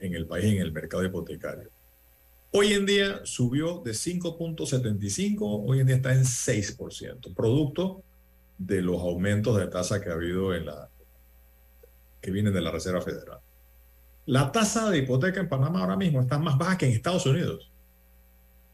[0.06, 1.70] en el país, en el mercado hipotecario.
[2.50, 8.02] Hoy en día subió de 5.75, hoy en día está en 6%, producto
[8.58, 10.88] de los aumentos de tasa que ha habido en la,
[12.24, 13.40] que vienen de la Reserva Federal.
[14.24, 17.70] La tasa de hipoteca en Panamá ahora mismo está más baja que en Estados Unidos.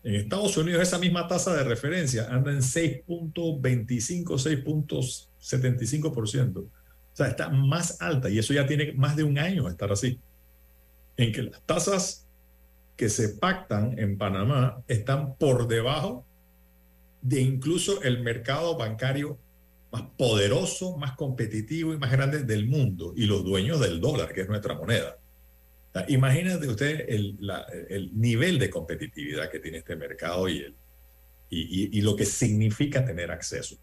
[0.04, 6.58] En Estados Unidos esa misma tasa de referencia anda en 6.25, 6.75%.
[6.58, 6.70] O
[7.12, 10.20] sea, está más alta y eso ya tiene más de un año estar así.
[11.16, 12.28] En que las tasas
[12.96, 16.24] que se pactan en Panamá están por debajo
[17.20, 19.40] de incluso el mercado bancario
[19.90, 24.42] más poderoso, más competitivo y más grande del mundo y los dueños del dólar, que
[24.42, 25.18] es nuestra moneda.
[26.08, 27.38] imagínate usted el,
[27.88, 30.76] el, nivel de competitividad que tiene este mercado y, el,
[31.50, 33.76] y, y, lo que significa tener acceso.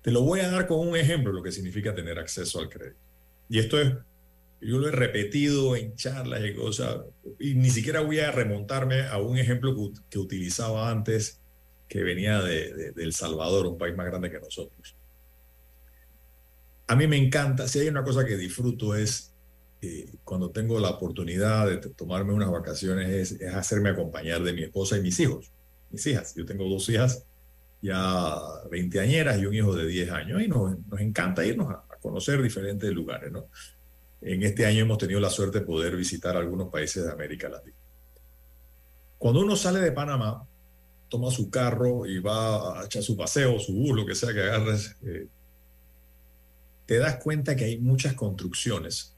[0.00, 2.98] Te lo voy a dar con un ejemplo lo que significa tener acceso al crédito.
[3.50, 3.92] Y esto es,
[4.62, 7.02] yo lo he repetido en charlas y cosas,
[7.38, 11.40] y ni siquiera voy a remontarme a un ejemplo que, que utilizaba antes,
[11.88, 14.96] que venía de, de, de El Salvador, un país más grande que nosotros
[16.86, 19.32] a mí me encanta, si hay una cosa que disfruto es
[19.80, 24.96] eh, cuando tengo la oportunidad de tomarme unas vacaciones es, hacerme acompañar de mi esposa
[24.96, 25.50] y mis hijos,
[25.90, 26.34] mis hijas.
[26.34, 27.24] Yo tengo dos hijas
[27.80, 28.36] ya
[28.70, 32.92] veinteañeras y un hijo de 10 años y nos, encanta irnos a, a conocer diferentes
[32.92, 33.46] lugares, ¿no?
[34.20, 37.74] En este año hemos tenido la suerte de poder visitar algunos países de América Latina.
[39.18, 40.46] Cuando uno sale de Panamá,
[41.08, 44.42] toma su carro y va a echar su paseo, su bus, lo que sea que
[44.42, 45.26] agarres, eh,
[46.92, 49.16] te das cuenta que hay muchas construcciones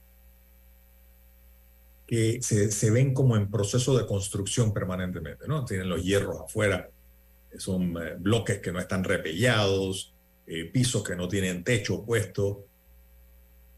[2.07, 5.65] que se, ven como en proceso de construcción permanentemente, ¿no?
[5.65, 6.89] Tienen los hierros afuera,
[7.57, 10.13] son eh, bloques que no están repellados,
[10.47, 12.65] eh, pisos que no tienen techo puesto,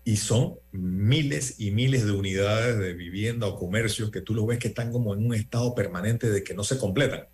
[0.03, 4.59] y son miles y miles de unidades de vivienda o comercios que tú lo ves
[4.59, 7.25] que están como en un estado permanente de que no se completan.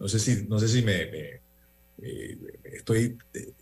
[0.00, 1.40] No sé si, no sé si me-
[2.02, 3.52] eh, estoy eh,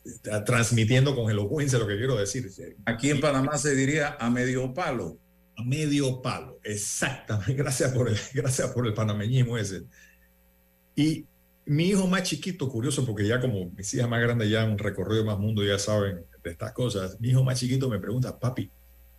[0.47, 2.49] transmitiendo con elocuencia lo que quiero decir.
[2.85, 5.19] Aquí en Panamá se diría a medio palo.
[5.57, 7.55] A medio palo, exactamente.
[7.57, 9.83] Gracias por el, gracias por el panameñismo ese.
[10.95, 11.27] Y
[11.67, 15.25] mi hijo más chiquito, curioso, porque ya como mis hijas más grandes ya han recorrido
[15.25, 17.21] más mundo, ya saben de estas cosas.
[17.21, 18.71] Mi hijo más chiquito me pregunta, papi,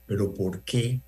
[0.06, 1.02] ¿pero por qué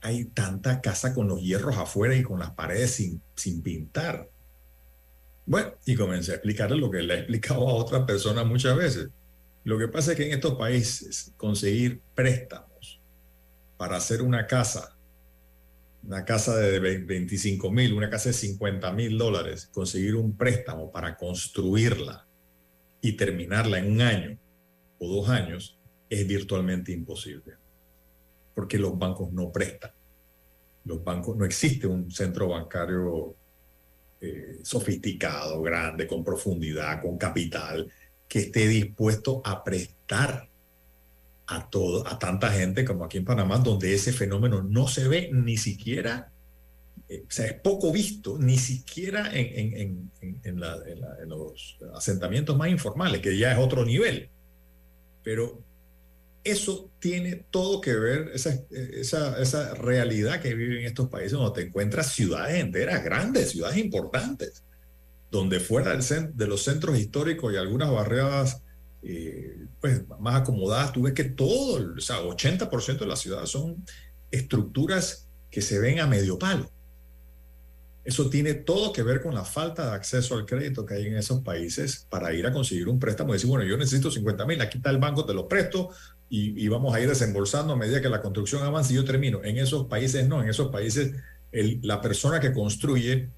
[0.00, 4.28] hay tanta casa con los hierros afuera y con las paredes sin, sin pintar?
[5.46, 9.10] Bueno, y comencé a explicarle lo que le he explicado a otras personas muchas veces.
[9.64, 13.00] Lo que pasa es que en estos países conseguir préstamos
[13.76, 14.96] para hacer una casa,
[16.02, 21.16] una casa de 25 mil, una casa de 50 mil dólares, conseguir un préstamo para
[21.16, 22.26] construirla
[23.00, 24.38] y terminarla en un año
[24.98, 25.78] o dos años
[26.08, 27.54] es virtualmente imposible.
[28.54, 29.90] Porque los bancos no prestan.
[30.84, 33.34] Los bancos, no existe un centro bancario
[34.24, 37.90] eh, sofisticado, grande, con profundidad, con capital,
[38.28, 40.48] que esté dispuesto a prestar
[41.46, 45.30] a todo, a tanta gente como aquí en Panamá, donde ese fenómeno no se ve
[45.32, 46.32] ni siquiera,
[47.08, 52.70] eh, o sea, es poco visto, ni siquiera en, en- en- en- los asentamientos más
[52.70, 54.30] informales, que ya es otro nivel.
[55.22, 55.60] Pero
[56.44, 58.54] eso tiene todo que ver, esa,
[59.00, 64.62] esa, realidad que viven estos países, donde te encuentras ciudades enteras, grandes, ciudades importantes,
[65.30, 68.62] donde fuera del cen- de los centros históricos y algunas barriadas
[69.02, 73.82] eh, pues, más acomodadas, tú que todo, o sea, 80% de la ciudad son
[74.30, 76.70] estructuras que se ven a medio palo.
[78.04, 81.16] Eso tiene todo que ver con la falta de acceso al crédito que hay en
[81.16, 84.60] esos países para ir a conseguir un préstamo y decir, bueno, yo necesito 50 mil,
[84.60, 85.88] aquí está el banco, te lo presto
[86.34, 89.44] y, y vamos a ir desembolsando a medida que la construcción avance y yo termino.
[89.44, 91.14] En esos países no, en esos países
[91.52, 93.30] la persona que construye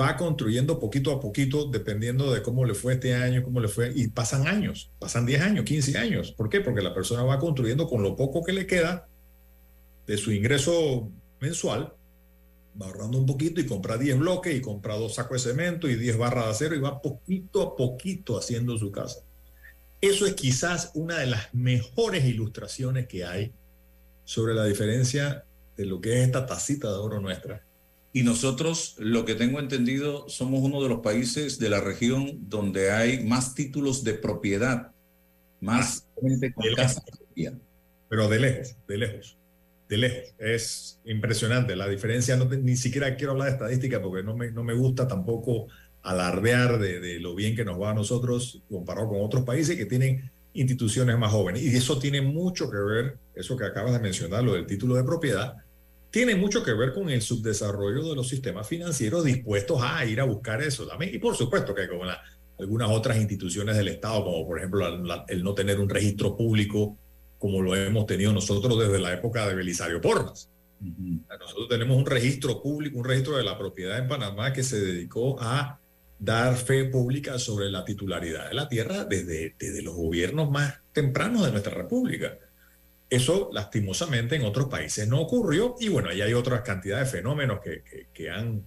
[0.00, 3.92] va construyendo poquito a poquito dependiendo de cómo le fue este año, cómo le fue,
[3.94, 6.32] y pasan años, pasan 10 años, 15 años.
[6.32, 6.60] ¿Por qué?
[6.60, 9.06] Porque la persona va construyendo con lo poco que le queda
[10.08, 11.08] de su ingreso
[11.38, 11.94] mensual,
[12.80, 15.94] va ahorrando un poquito y compra 10 bloques y compra dos sacos de cemento y
[15.94, 19.20] 10 barras de acero y va poquito a poquito haciendo su casa.
[20.04, 23.52] Eso es quizás una de las mejores ilustraciones que hay
[24.24, 25.44] sobre la diferencia
[25.76, 27.64] de lo que es esta tacita de oro nuestra.
[28.12, 32.92] Y nosotros, lo que tengo entendido, somos uno de los países de la región donde
[32.92, 34.92] hay más títulos de propiedad,
[35.60, 37.02] más gente con casa
[38.08, 39.36] pero de lejos, de lejos,
[39.88, 40.34] de lejos.
[40.38, 42.36] Es impresionante la diferencia.
[42.36, 45.66] No te- ni siquiera quiero hablar de estadística porque no me, no me gusta tampoco
[46.04, 49.86] alardear de, de lo bien que nos va a nosotros comparado con otros países que
[49.86, 51.62] tienen instituciones más jóvenes.
[51.62, 55.02] Y eso tiene mucho que ver, eso que acabas de mencionar, lo del título de
[55.02, 55.56] propiedad,
[56.10, 60.24] tiene mucho que ver con el subdesarrollo de los sistemas financieros dispuestos a ir a
[60.24, 61.12] buscar eso también.
[61.12, 62.22] Y por supuesto que con la-
[62.60, 66.96] algunas otras instituciones del Estado, como por ejemplo la- el no tener un registro público
[67.38, 70.48] como lo hemos tenido nosotros desde la época de Belisario Porras.
[71.40, 75.36] Nosotros tenemos un registro público, un registro de la propiedad en Panamá que se dedicó
[75.40, 75.80] a
[76.24, 81.44] dar fe pública sobre la titularidad de la tierra desde, desde los gobiernos más tempranos
[81.44, 82.38] de nuestra república.
[83.10, 87.60] Eso lastimosamente en otros países no ocurrió y bueno, ahí hay otras cantidades de fenómenos
[87.60, 88.66] que, que- que han,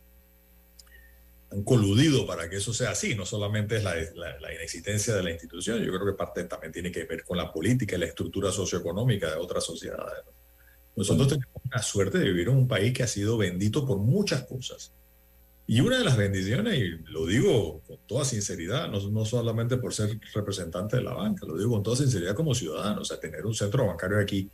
[1.52, 3.16] han coludido para que eso sea así.
[3.16, 6.72] No solamente es la, la- la inexistencia de la institución, yo creo que parte también
[6.72, 10.24] tiene que ver con la política y la estructura socioeconómica de otras sociedades.
[10.26, 10.32] ¿no?
[10.96, 14.44] Nosotros tenemos la suerte de vivir en un país que ha sido bendito por muchas
[14.44, 14.94] cosas.
[15.70, 19.94] Y una de las bendiciones, y lo digo con toda sinceridad, no, no solamente por
[19.94, 23.46] ser representante de la banca, lo digo con toda sinceridad como ciudadano, o sea, tener
[23.46, 24.50] un centro bancario aquí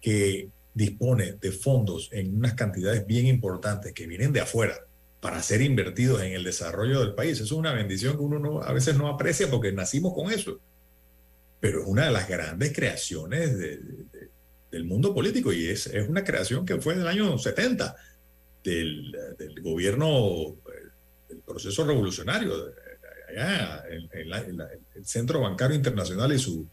[0.00, 4.76] que dispone de fondos en unas cantidades bien importantes que vienen de afuera
[5.20, 7.32] para ser invertidos en el desarrollo del país.
[7.32, 10.58] Eso es una bendición que uno no, a veces no aprecia porque nacimos con eso.
[11.60, 14.30] Pero es una de las grandes creaciones de, de- de-
[14.70, 17.94] del mundo político y es, es una creación que fue del año 70
[18.62, 20.88] del, del gobierno, eh,
[21.28, 22.52] del proceso revolucionario,
[23.28, 26.66] allá en, en la- en la- el Centro Bancario Internacional y su,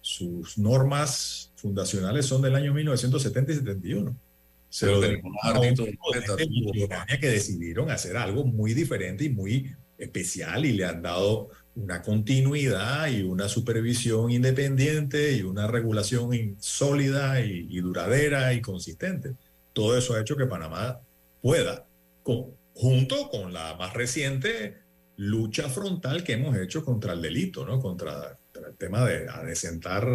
[0.00, 4.16] sus normas fundacionales son del año 1970 y 71.
[4.68, 5.08] Se Pero lo de
[7.20, 13.08] que decidieron hacer algo muy diferente y muy especial y le han dado una continuidad
[13.08, 19.34] y una supervisión independiente y una regulación sólida y, y duradera y consistente.
[19.76, 20.98] Todo eso ha hecho que Panamá
[21.42, 21.84] pueda,
[22.22, 24.78] con- junto con la más reciente
[25.18, 27.78] lucha frontal que hemos hecho contra el delito, ¿no?
[27.78, 30.08] contra, contra el tema de adecentar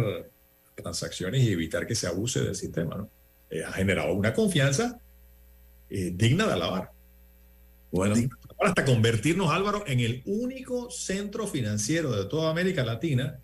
[0.74, 2.96] transacciones y evitar que se abuse del sistema.
[2.96, 3.08] ¿no?
[3.50, 4.98] Eh, ha generado una confianza
[5.88, 6.90] eh, digna de alabar.
[7.92, 8.16] Bueno.
[8.58, 13.38] Hasta convertirnos, Álvaro, en el único centro financiero de toda América Latina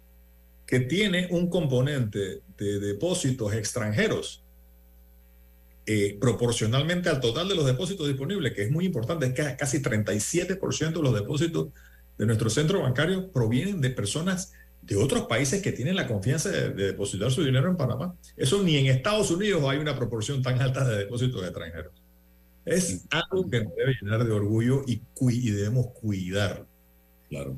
[0.67, 4.43] que tiene un componente de depósitos extranjeros
[5.91, 9.81] eh, proporcionalmente al total de los depósitos disponibles, que es muy importante, es que casi
[9.81, 11.69] 37% de los depósitos
[12.19, 16.71] de nuestro centro bancario provienen de personas de otros países que tienen la confianza de,
[16.75, 18.15] de depositar su dinero en Panamá.
[18.37, 21.93] Eso ni en Estados Unidos hay una proporción tan alta de depósitos extranjeros.
[22.65, 26.67] Es algo que nos debe llenar de orgullo y, cu- y debemos cuidar.
[27.31, 27.57] Claro.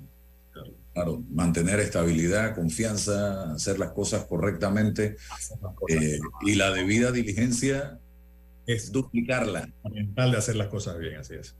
[0.93, 5.17] Claro, mantener estabilidad, confianza, hacer las cosas correctamente
[5.89, 8.00] eh, y la debida diligencia
[8.73, 9.73] es duplicarla.
[9.83, 11.57] Fundamental de hacer las cosas bien, así es.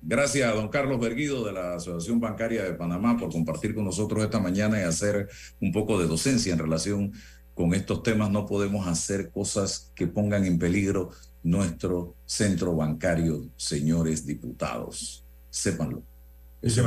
[0.00, 4.22] Gracias a don Carlos Berguido de la Asociación Bancaria de Panamá por compartir con nosotros
[4.22, 5.28] esta mañana y hacer
[5.60, 7.12] un poco de docencia en relación
[7.54, 8.30] con estos temas.
[8.30, 11.10] No podemos hacer cosas que pongan en peligro
[11.42, 15.24] nuestro centro bancario, señores diputados.
[15.50, 16.02] Sépanlo.
[16.62, 16.82] Eso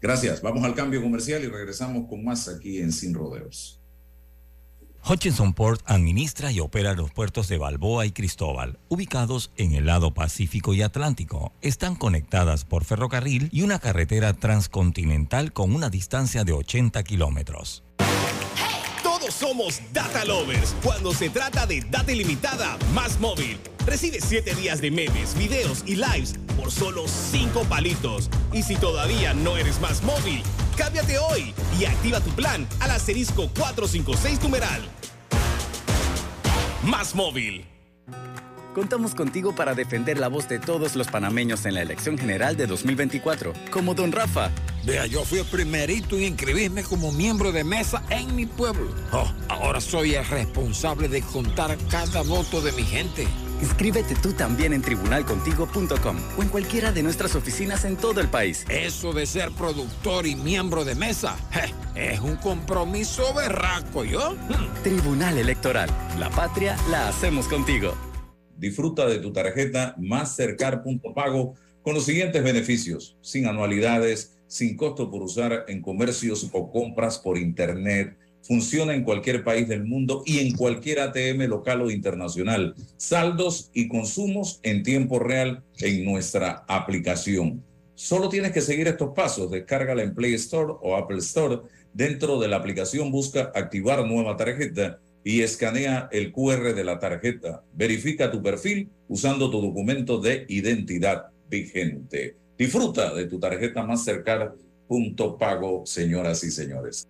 [0.00, 0.40] Gracias.
[0.40, 3.79] Vamos al cambio comercial y regresamos con más aquí en Sin Rodeos.
[5.08, 10.14] Hutchinson Port administra y opera los puertos de Balboa y Cristóbal, ubicados en el lado
[10.14, 11.52] Pacífico y Atlántico.
[11.62, 17.82] Están conectadas por ferrocarril y una carretera transcontinental con una distancia de 80 kilómetros.
[19.02, 23.58] Todos somos data lovers cuando se trata de data ilimitada más móvil.
[23.86, 28.30] Recibe 7 días de memes, videos y lives por solo 5 palitos.
[28.52, 30.42] Y si todavía no eres más móvil,
[30.80, 34.80] cámbiate hoy y activa tu plan al asterisco 456 numeral.
[36.82, 37.66] Más móvil.
[38.74, 42.66] Contamos contigo para defender la voz de todos los panameños en la elección general de
[42.66, 44.50] 2024, como don Rafa.
[44.86, 48.94] Vea, yo fui el primerito en inscribirme como miembro de mesa en mi pueblo.
[49.12, 53.28] Oh, ahora soy el responsable de contar cada voto de mi gente.
[53.60, 58.64] Inscríbete tú también en tribunalcontigo.com o en cualquiera de nuestras oficinas en todo el país.
[58.68, 64.32] Eso de ser productor y miembro de mesa je, es un compromiso berraco, ¿yo?
[64.32, 64.82] Hmm.
[64.82, 65.90] Tribunal Electoral.
[66.18, 67.94] La patria la hacemos contigo.
[68.56, 75.10] Disfruta de tu tarjeta Mastercard Punto Pago con los siguientes beneficios: sin anualidades, sin costo
[75.10, 78.18] por usar en comercios o compras por internet.
[78.42, 82.74] Funciona en cualquier país del mundo y en cualquier ATM local o internacional.
[82.96, 87.62] Saldos y consumos en tiempo real en nuestra aplicación.
[87.94, 89.50] Solo tienes que seguir estos pasos.
[89.50, 91.60] Descárgala en Play Store o Apple Store.
[91.92, 97.62] Dentro de la aplicación busca activar nueva tarjeta y escanea el QR de la tarjeta.
[97.74, 102.36] Verifica tu perfil usando tu documento de identidad vigente.
[102.56, 104.52] Disfruta de tu tarjeta Mastercard
[104.90, 107.06] punto pago, señoras y señores.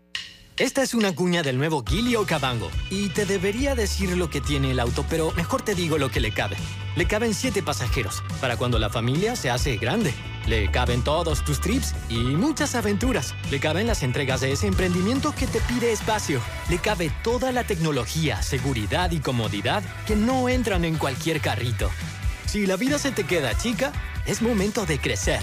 [0.60, 2.70] Esta es una cuña del nuevo Gili Cabango.
[2.90, 6.20] Y te debería decir lo que tiene el auto, pero mejor te digo lo que
[6.20, 6.58] le cabe.
[6.96, 10.12] Le caben siete pasajeros, para cuando la familia se hace grande.
[10.46, 13.34] Le caben todos tus trips y muchas aventuras.
[13.50, 16.42] Le caben las entregas de ese emprendimiento que te pide espacio.
[16.68, 21.90] Le cabe toda la tecnología, seguridad y comodidad que no entran en cualquier carrito.
[22.44, 23.92] Si la vida se te queda chica,
[24.26, 25.40] es momento de crecer.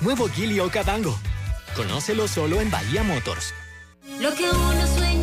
[0.00, 1.18] Nuevo Gili Cabango.
[1.76, 3.52] Conócelo solo en Bahía Motors.
[4.16, 5.17] Lo que uno sueña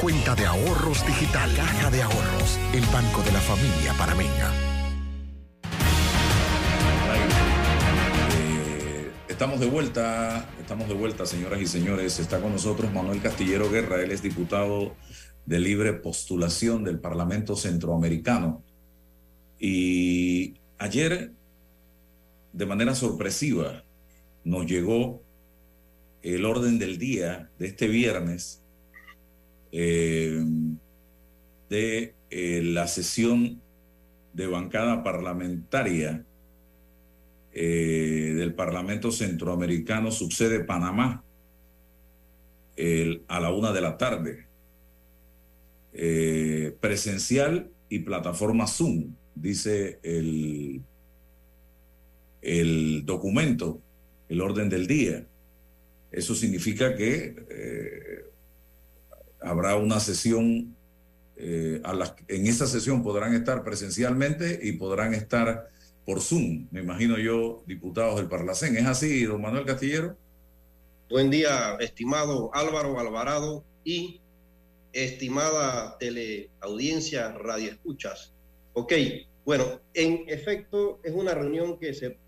[0.00, 1.50] cuenta de ahorros digital.
[1.56, 4.52] Caja de Ahorros, el banco de la familia panameña.
[8.32, 12.20] Eh, Estamos de vuelta, estamos de vuelta, señoras y señores.
[12.20, 14.94] Está con nosotros Manuel Castillero Guerra, él es diputado
[15.46, 18.62] de libre postulación del Parlamento Centroamericano.
[19.58, 21.32] Y ayer,
[22.52, 23.82] de manera sorpresiva,
[24.44, 25.22] nos llegó
[26.22, 28.62] el orden del día de este viernes
[29.72, 30.44] eh,
[31.68, 33.60] de eh, la sesión
[34.32, 36.24] de bancada parlamentaria
[37.52, 41.24] eh, del Parlamento Centroamericano subsede Panamá
[43.26, 44.46] a la una de la tarde.
[46.80, 50.82] Presencial y plataforma Zoom, dice el,
[52.40, 53.80] el documento,
[54.28, 55.26] el orden del día.
[56.12, 57.34] Eso significa que
[59.40, 60.74] habrá una sesión,
[61.36, 65.68] eh, a en esa sesión podrán estar presencialmente y podrán estar
[66.04, 68.76] por Zoom, me imagino yo, diputados del Parlacén.
[68.76, 70.16] ¿Es así, don Manuel Castillero?
[71.10, 74.20] Buen día, estimado Álvaro Alvarado y
[74.92, 78.32] estimada teleaudiencia Radio Escuchas.
[78.72, 78.92] Ok,
[79.44, 82.18] bueno, en efecto es una reunión que se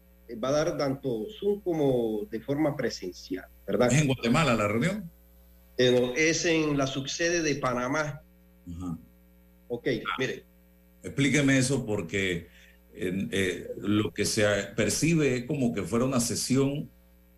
[0.43, 3.93] va a dar tanto Zoom como de forma presencial, ¿verdad?
[3.93, 5.11] ¿Es en Guatemala la reunión?
[5.81, 8.21] Pero es en la subsede de Panamá.
[9.69, 10.45] Ok, mire.
[11.03, 12.49] Explíqueme eso porque
[12.93, 14.45] eh, lo que se
[14.77, 16.91] percibe es como que fuera una sesión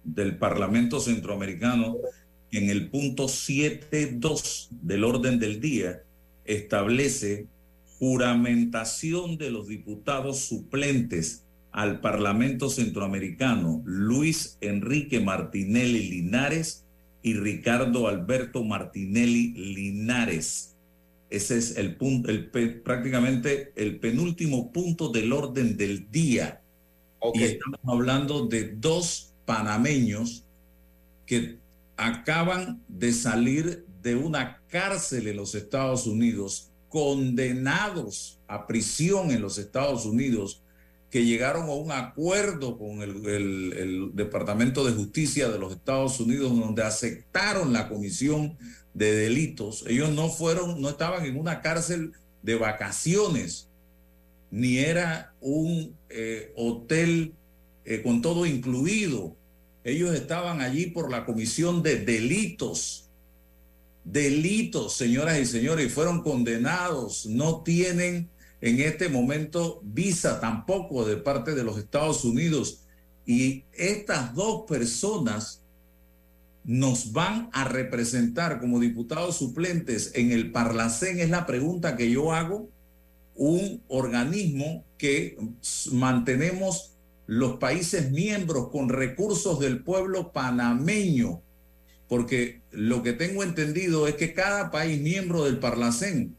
[0.03, 1.99] del Parlamento Centroamericano
[2.51, 6.03] en el punto 7.2 del orden del día
[6.45, 7.47] establece
[8.01, 16.82] juramentación de los diputados suplentes al Parlamento Centroamericano Luis Enrique Martinelli Linares
[17.23, 20.77] y Ricardo Alberto Martinelli Linares.
[21.31, 22.51] Ese es el punto, el
[22.83, 26.61] prácticamente el penúltimo punto del orden del día.
[27.33, 30.45] Y estamos hablando de dos panameños
[31.25, 31.59] que
[31.97, 39.57] acaban de salir de una cárcel en los Estados Unidos, condenados a prisión en los
[39.57, 40.62] Estados Unidos,
[41.12, 46.82] que llegaron a un acuerdo con el, Departamento de Justicia de los Estados Unidos, donde
[46.82, 48.56] aceptaron la comisión
[48.94, 49.84] de delitos.
[49.86, 53.68] Ellos no fueron, no estaban en una cárcel de vacaciones,
[54.50, 57.34] ni era un eh, hotel
[57.84, 59.36] eh, con todo incluido.
[59.84, 63.10] Ellos estaban allí por la comisión de delitos.
[64.02, 67.26] Delitos, señoras y señores, y fueron condenados.
[67.26, 68.30] No tienen
[68.62, 72.84] en este momento visa tampoco de parte de los Estados Unidos.
[73.26, 75.62] Y estas dos personas
[76.64, 82.32] nos van a representar como diputados suplentes en el Parlacén, es la pregunta que yo
[82.32, 82.70] hago,
[83.34, 85.36] un organismo que
[85.90, 86.92] mantenemos
[87.26, 91.42] los países miembros con recursos del pueblo panameño,
[92.06, 96.36] porque lo que tengo entendido es que cada país miembro del Parlacén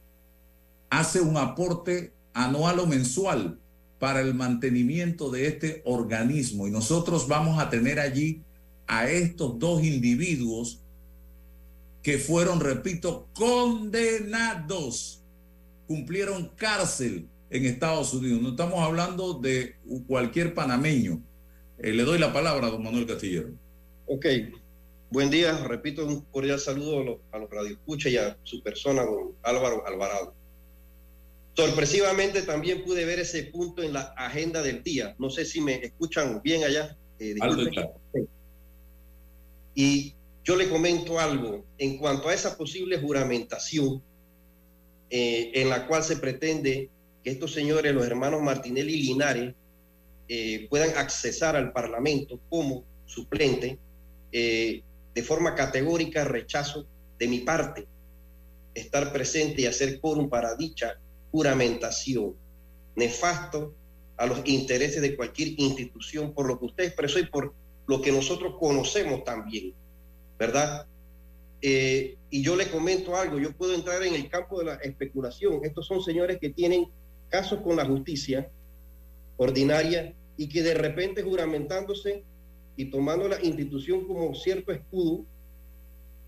[1.00, 3.60] hace un aporte anual o mensual
[3.98, 8.42] para el mantenimiento de este organismo y nosotros vamos a tener allí
[8.86, 10.82] a estos dos individuos
[12.04, 15.24] que fueron, repito, condenados,
[15.88, 18.42] cumplieron cárcel en Estados Unidos.
[18.42, 21.22] No estamos hablando de cualquier panameño.
[21.80, 23.50] Eh, le doy la palabra a don Manuel Castillero.
[24.06, 24.26] Ok,
[25.10, 29.04] buen día, repito un cordial saludo a los, a los radioescuchas y a su persona,
[29.04, 30.43] don Álvaro Alvarado.
[31.56, 35.16] Sorpresivamente también pude ver ese punto en la agenda del día.
[35.20, 36.98] No sé si me escuchan bien allá.
[37.20, 37.36] eh,
[39.76, 41.64] y yo le comento algo.
[41.78, 44.02] En cuanto a esa posible juramentación
[45.12, 46.90] eh, en la cual se pretende
[47.24, 49.54] que estos señores, los hermanos Martinelli y Linares,
[50.28, 53.78] eh, puedan accesar al Parlamento como suplente,
[54.32, 56.88] de forma categórica rechazo
[57.20, 57.86] de mi parte.
[58.74, 60.98] Estar presente y hacer quórum para dicha
[61.34, 62.36] juramentación.
[62.96, 63.74] Nefasto
[64.18, 67.54] a los intereses de cualquier institución, por lo que usted expresó y por
[67.88, 69.74] lo que nosotros conocemos también,
[70.38, 70.86] ¿verdad?
[71.60, 75.62] Eh, y yo le comento algo, yo puedo entrar en el campo de la especulación.
[75.64, 76.86] Estos son señores que tienen
[77.30, 78.50] casos con la justicia
[79.38, 82.24] ordinaria y que de repente juramentándose
[82.76, 85.26] y tomando la institución como cierto escudo,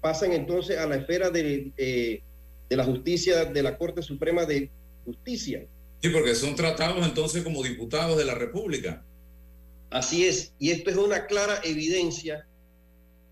[0.01, 2.23] pasan entonces a la esfera de, eh,
[2.69, 4.71] de la justicia de la Corte Suprema de
[5.05, 5.65] Justicia.
[6.01, 9.03] Sí, porque son tratados entonces como diputados de la República.
[9.89, 12.45] Así es, y esto es una clara evidencia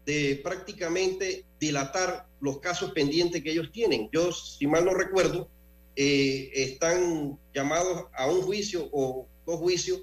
[0.05, 4.09] de prácticamente dilatar los casos pendientes que ellos tienen.
[4.11, 5.49] Yo, si mal no recuerdo,
[5.95, 10.01] eh, están llamados a un juicio o dos juicios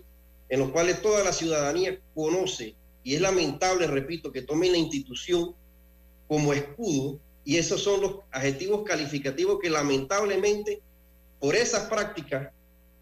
[0.49, 5.55] en los cuales toda la ciudadanía conoce, y es lamentable, repito, que tomen la institución
[6.29, 10.81] como escudo, y esos son los adjetivos calificativos que lamentablemente
[11.41, 12.53] por esas prácticas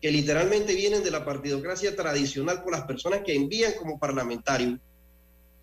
[0.01, 4.79] que literalmente vienen de la partidocracia tradicional por las personas que envían como parlamentarios,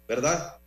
[0.08, 0.58] ¿verdad?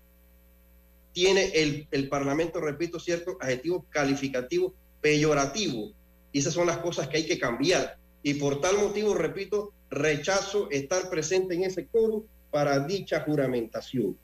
[1.13, 5.93] Tiene el, el Parlamento, repito, cierto adjetivo calificativo peyorativo.
[6.33, 7.99] Y esas son las cosas que hay que cambiar.
[8.23, 14.17] Y por tal motivo, repito, rechazo estar presente en ese coro para dicha juramentación.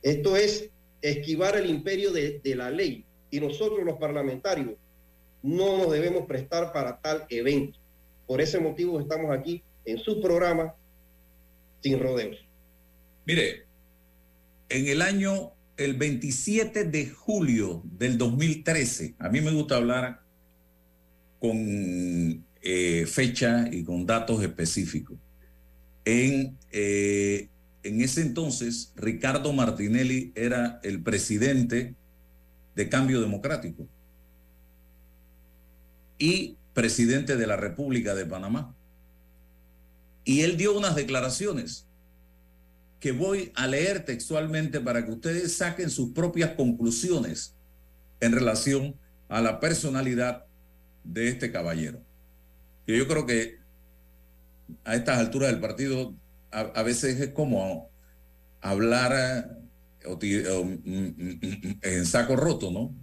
[0.00, 0.70] Esto es
[1.02, 3.04] esquivar el imperio de, de la ley.
[3.30, 4.74] Y nosotros los parlamentarios
[5.42, 7.78] no nos debemos prestar para tal evento.
[8.26, 10.74] Por ese motivo estamos aquí en su programa
[11.82, 12.38] sin rodeos.
[13.26, 13.66] Mire,
[14.68, 20.22] en el año, el 27 de julio del 2013, a mí me gusta hablar
[21.40, 25.18] con eh, fecha y con datos específicos.
[26.04, 27.48] En, eh,
[27.82, 31.94] en ese entonces, Ricardo Martinelli era el presidente
[32.74, 33.88] de Cambio Democrático
[36.22, 38.76] y presidente de la República de Panamá.
[40.24, 41.88] Y él dio unas declaraciones
[43.00, 47.56] que voy a leer textualmente para que ustedes saquen sus propias conclusiones
[48.20, 48.94] en relación
[49.28, 50.44] a la personalidad
[51.02, 52.00] de este caballero.
[52.86, 53.58] Que yo creo que
[54.84, 56.14] a estas alturas del partido
[56.52, 57.90] a, veces es como
[58.60, 59.58] hablar
[60.02, 62.94] eh, mm, mm, mm, en saco roto, ¿no?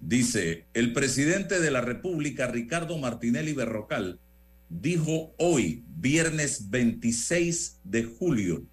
[0.00, 4.18] Dice, el presidente de la República, Ricardo Martinelli Berrocal,
[4.70, 8.64] dijo hoy, viernes 26 de julio,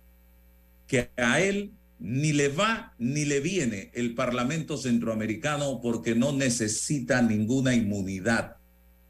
[0.88, 7.22] que a él ni le va ni le viene el Parlamento Centroamericano porque no necesita
[7.22, 8.58] ninguna inmunidad.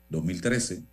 [0.10, 0.84] 2013.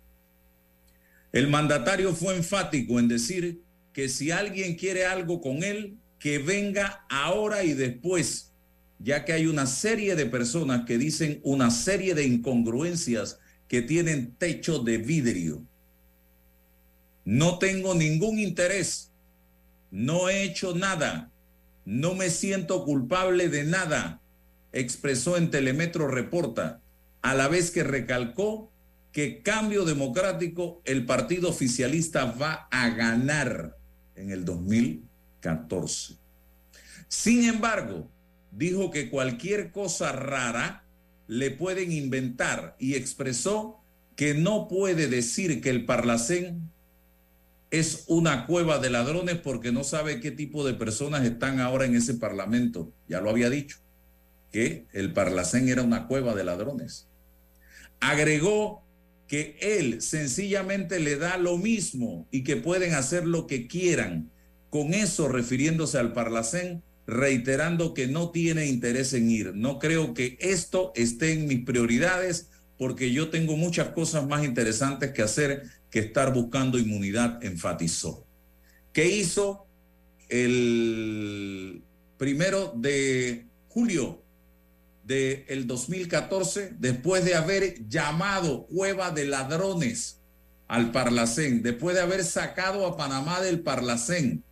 [1.31, 3.61] El mandatario fue enfático en decir
[3.93, 8.53] que si alguien quiere algo con él, que venga ahora y después,
[8.99, 14.35] ya que hay una serie de personas que dicen una serie de incongruencias que tienen
[14.35, 15.63] techo de vidrio.
[17.23, 19.11] No tengo ningún interés,
[19.91, 21.31] no he hecho nada,
[21.85, 24.21] no me siento culpable de nada,
[24.71, 26.81] expresó en Telemetro Reporta,
[27.21, 28.71] a la vez que recalcó
[29.11, 33.77] que Cambio Democrático, el partido oficialista, va a ganar
[34.15, 36.17] en el 2014.
[37.07, 38.11] Sin embargo,
[38.55, 40.83] dijo que cualquier cosa rara
[41.27, 43.81] le pueden inventar y expresó
[44.15, 46.71] que no puede decir que el Parlacén
[47.71, 51.95] es una cueva de ladrones porque no sabe qué tipo de personas están ahora en
[51.95, 52.93] ese parlamento.
[53.09, 53.77] Ya lo había dicho,
[54.51, 57.07] que el Parlacén era una cueva de ladrones.
[57.99, 58.83] Agregó
[59.27, 64.29] que él sencillamente le da lo mismo y que pueden hacer lo que quieran.
[64.69, 69.53] Con eso refiriéndose al Parlacén, reiterando que no tiene interés en ir.
[69.55, 75.11] No creo que esto esté en mis prioridades porque yo tengo muchas cosas más interesantes
[75.11, 78.25] que hacer que estar buscando inmunidad, enfatizó.
[78.91, 79.65] ¿Qué hizo
[80.29, 81.81] el
[82.17, 84.21] primero de julio
[85.05, 90.19] del 2014 después de haber llamado cueva de ladrones
[90.67, 94.43] al Parlacén, después de haber sacado a Panamá del Parlacén?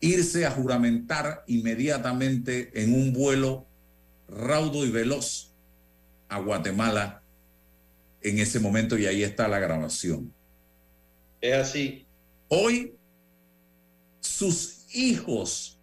[0.00, 3.66] Irse a juramentar inmediatamente en un vuelo
[4.28, 5.54] raudo y veloz
[6.28, 7.22] a Guatemala
[8.20, 10.32] en ese momento y ahí está la grabación.
[11.40, 12.06] Es así.
[12.48, 12.94] Hoy
[14.20, 15.78] sus hijos,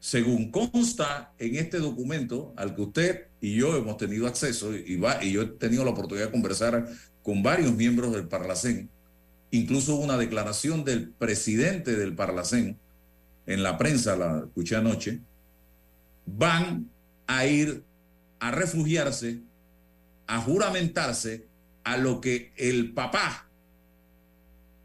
[0.00, 5.22] según consta en este documento al que usted y yo hemos tenido acceso y, va,
[5.22, 6.88] y yo he tenido la oportunidad de conversar
[7.22, 8.90] con varios miembros del Parlacén,
[9.50, 12.78] incluso una declaración del presidente del Parlacén,
[13.48, 15.20] en la prensa, la escuché anoche,
[16.26, 16.90] van
[17.26, 17.82] a ir
[18.40, 19.40] a refugiarse,
[20.26, 21.46] a juramentarse
[21.82, 23.48] a lo que el papá,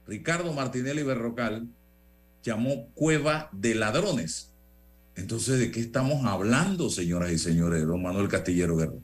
[0.07, 1.67] Ricardo Martinelli Berrocal,
[2.41, 4.53] llamó cueva de ladrones.
[5.15, 7.85] Entonces, ¿de qué estamos hablando, señoras y señores?
[7.85, 9.01] Don Manuel Castillero Guerrero.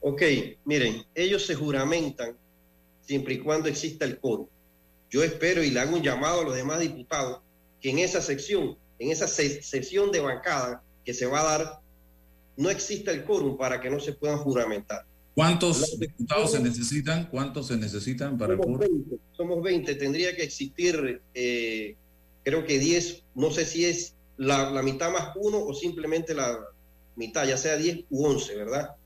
[0.00, 0.22] Ok,
[0.64, 2.36] miren, ellos se juramentan
[3.00, 4.48] siempre y cuando exista el coro.
[5.10, 7.40] Yo espero y le hago un llamado a los demás diputados
[7.80, 11.80] que en esa sección, en esa se sesión de bancada que se va a dar,
[12.56, 15.04] no exista el quórum para que no se puedan juramentar.
[15.34, 17.26] ¿Cuántos diputados se necesitan?
[17.26, 19.04] ¿Cuántos se necesitan para el Somos quórum?
[19.04, 21.94] 20, somos 20, tendría que existir, eh,
[22.42, 26.58] creo que 10, no sé si es la, la mitad más uno o simplemente la
[27.16, 28.96] mitad, ya sea 10 u 11, ¿verdad?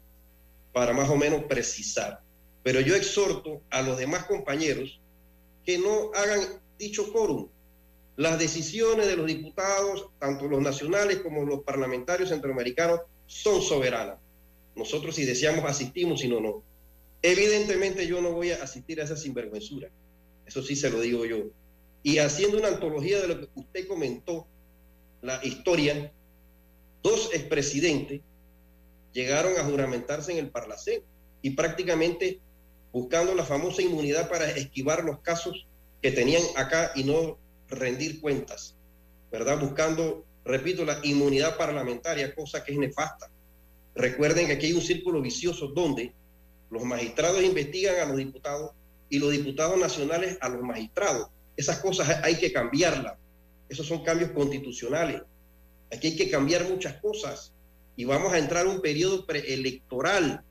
[0.73, 2.21] Para más o menos precisar.
[2.63, 5.01] Pero yo exhorto a los demás compañeros
[5.65, 6.41] que no hagan
[6.79, 7.49] dicho quórum.
[8.21, 14.19] Las decisiones de los diputados, tanto los nacionales como los parlamentarios centroamericanos, son soberanas.
[14.77, 16.63] Nosotros si deseamos asistimos, si no, no.
[17.23, 19.89] Evidentemente yo no voy a asistir a esa sinvergüenzura.
[20.45, 21.47] Eso sí se lo digo yo.
[22.03, 24.47] Y haciendo una antología de lo que usted comentó,
[25.23, 26.13] la historia,
[27.03, 28.21] dos expresidentes
[29.15, 31.01] llegaron a juramentarse en el Parlacén
[31.41, 32.39] y prácticamente
[32.93, 35.67] buscando la famosa inmunidad para esquivar los casos
[36.03, 37.39] que tenían acá y no
[37.71, 38.77] rendir cuentas,
[39.31, 39.61] ¿verdad?
[39.61, 43.31] Buscando, repito, la inmunidad parlamentaria, cosa que es nefasta.
[43.95, 46.13] Recuerden que aquí hay un círculo vicioso donde
[46.71, 48.73] los magistrados investigan a los diputados
[49.09, 51.29] y los diputados nacionales a los magistrados.
[51.57, 53.15] Esas cosas hay que cambiarlas.
[53.69, 55.23] Esos son cambios constitucionales.
[55.93, 57.53] Aquí hay que cambiar muchas cosas
[57.97, 60.43] y vamos a entrar a un periodo preelectoral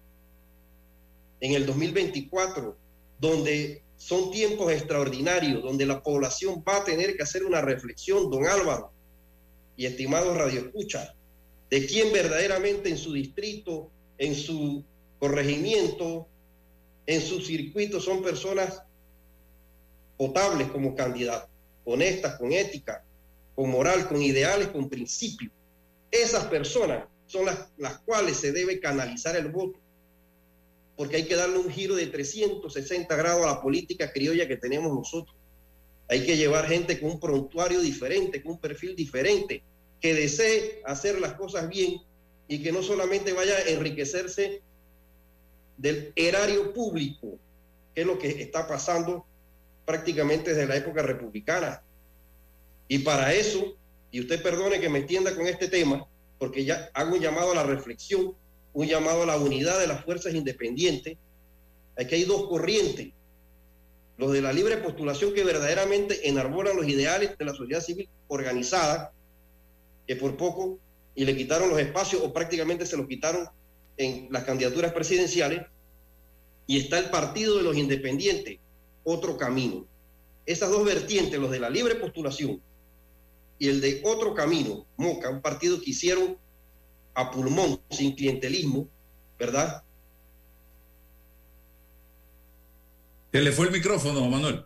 [1.39, 2.77] en el 2024,
[3.19, 8.47] donde son tiempos extraordinarios, donde la población va a tener que hacer una reflexión, don
[8.47, 8.93] Álvaro
[9.75, 11.13] y estimados radioescuchas,
[11.69, 14.85] de quién verdaderamente en su distrito, en su
[15.19, 16.27] corregimiento,
[17.05, 18.81] en su circuito son personas
[20.15, 21.49] potables como candidatos,
[21.83, 23.03] honestas, con ética,
[23.53, 25.51] con moral, con ideales, con principios.
[26.09, 29.77] Esas personas son las, las cuales se debe canalizar el voto,
[30.99, 34.93] porque hay que darle un giro de 360 grados a la política criolla que tenemos
[34.93, 35.33] nosotros.
[36.09, 39.63] Hay que llevar gente con un prontuario diferente, con un perfil diferente,
[40.01, 42.01] que desee hacer las cosas bien
[42.49, 44.61] y que no solamente vaya a enriquecerse
[45.77, 47.39] del erario público,
[47.95, 49.25] que es lo que está pasando
[49.85, 51.81] prácticamente desde la época republicana.
[52.89, 53.77] Y para eso,
[54.11, 56.05] y usted perdone que me extienda con este tema,
[56.37, 58.35] porque ya hago un llamado a la reflexión,
[58.73, 61.17] un llamado a la unidad de las fuerzas independientes.
[61.97, 63.09] Aquí hay dos corrientes.
[64.17, 69.13] Los de la libre postulación que verdaderamente enarbolan los ideales de la sociedad civil organizada,
[70.07, 70.77] que por poco
[71.15, 73.47] y le quitaron los espacios o prácticamente se los quitaron
[73.97, 75.65] en las candidaturas presidenciales.
[76.67, 78.59] Y está el partido de los independientes,
[79.03, 79.87] otro camino.
[80.45, 82.61] Esas dos vertientes, los de la libre postulación
[83.57, 86.37] y el de otro camino, Moca, un partido que hicieron
[87.19, 88.87] a pulmón, sin clientelismo,
[89.37, 89.83] ¿verdad?
[93.33, 94.65] Se le fue el micrófono, Manuel.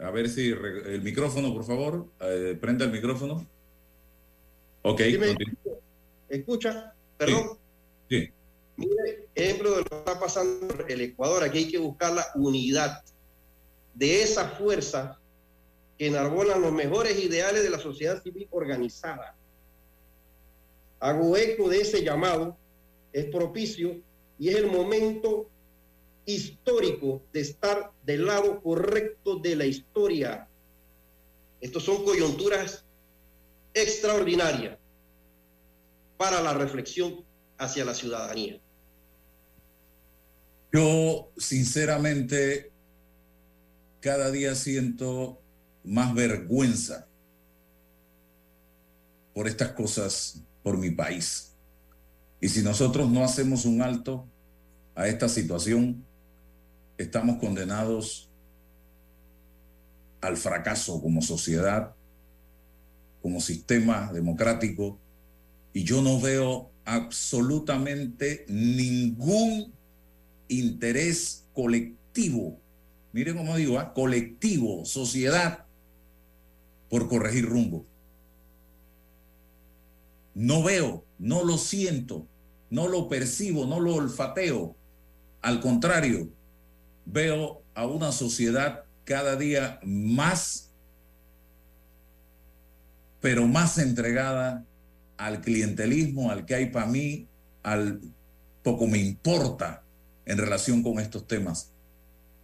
[0.00, 2.08] A ver si el micrófono, por favor.
[2.20, 3.46] Eh, prenda el micrófono.
[4.82, 5.00] Ok.
[6.28, 7.58] Escucha, perdón.
[8.08, 8.28] Sí.
[8.76, 12.26] Mire, ejemplo de lo que está pasando en el Ecuador, aquí hay que buscar la
[12.34, 13.04] unidad
[13.94, 15.19] de esa fuerza
[16.00, 19.36] que enarbolan los mejores ideales de la sociedad civil organizada.
[20.98, 22.56] Hago eco de ese llamado,
[23.12, 24.00] es propicio
[24.38, 25.50] y es el momento
[26.24, 30.48] histórico de estar del lado correcto de la historia.
[31.60, 32.82] Estos son coyunturas
[33.74, 34.78] extraordinarias
[36.16, 37.26] para la reflexión
[37.58, 38.58] hacia la ciudadanía.
[40.72, 42.72] Yo, sinceramente,
[44.00, 45.42] cada día siento
[45.84, 47.06] más vergüenza
[49.34, 51.52] por estas cosas, por mi país.
[52.40, 54.26] Y si nosotros no hacemos un alto
[54.94, 56.04] a esta situación,
[56.98, 58.30] estamos condenados
[60.20, 61.94] al fracaso como sociedad,
[63.22, 64.98] como sistema democrático,
[65.72, 69.72] y yo no veo absolutamente ningún
[70.48, 72.58] interés colectivo,
[73.12, 73.94] miren cómo digo, ¿ah?
[73.94, 75.66] colectivo, sociedad,
[76.90, 77.86] por corregir rumbo.
[80.34, 82.26] No veo, no lo siento,
[82.68, 84.76] no lo percibo, no lo olfateo.
[85.40, 86.28] Al contrario,
[87.06, 90.70] veo a una sociedad cada día más,
[93.20, 94.64] pero más entregada
[95.16, 97.28] al clientelismo, al que hay para mí,
[97.62, 98.00] al
[98.62, 99.82] poco me importa
[100.24, 101.72] en relación con estos temas.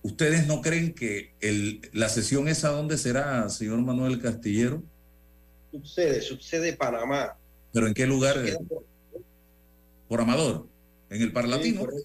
[0.07, 4.81] ¿Ustedes no creen que el, la sesión esa dónde será, señor Manuel Castillero?
[5.73, 7.37] Sucede, sucede Panamá.
[7.73, 8.37] ¿Pero en qué lugar?
[8.69, 8.85] Por-
[10.09, 10.69] Por Amador,
[11.11, 12.05] en el Parlatino, Sí.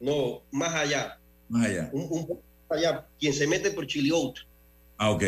[0.00, 1.20] No, más allá.
[1.48, 1.90] más allá.
[1.92, 3.06] Un, un poco más allá.
[3.20, 4.34] Quien se mete por Chiliot.
[4.98, 5.22] Ah, ok.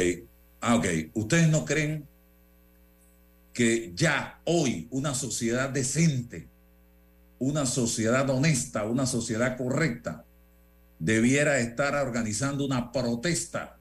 [0.60, 0.86] Ah, ok.
[1.14, 2.08] ¿Ustedes no creen
[3.52, 6.48] que ya hoy una sociedad decente,
[7.38, 10.24] una sociedad honesta, una sociedad correcta,
[11.02, 13.76] debiera estar organizando una protesta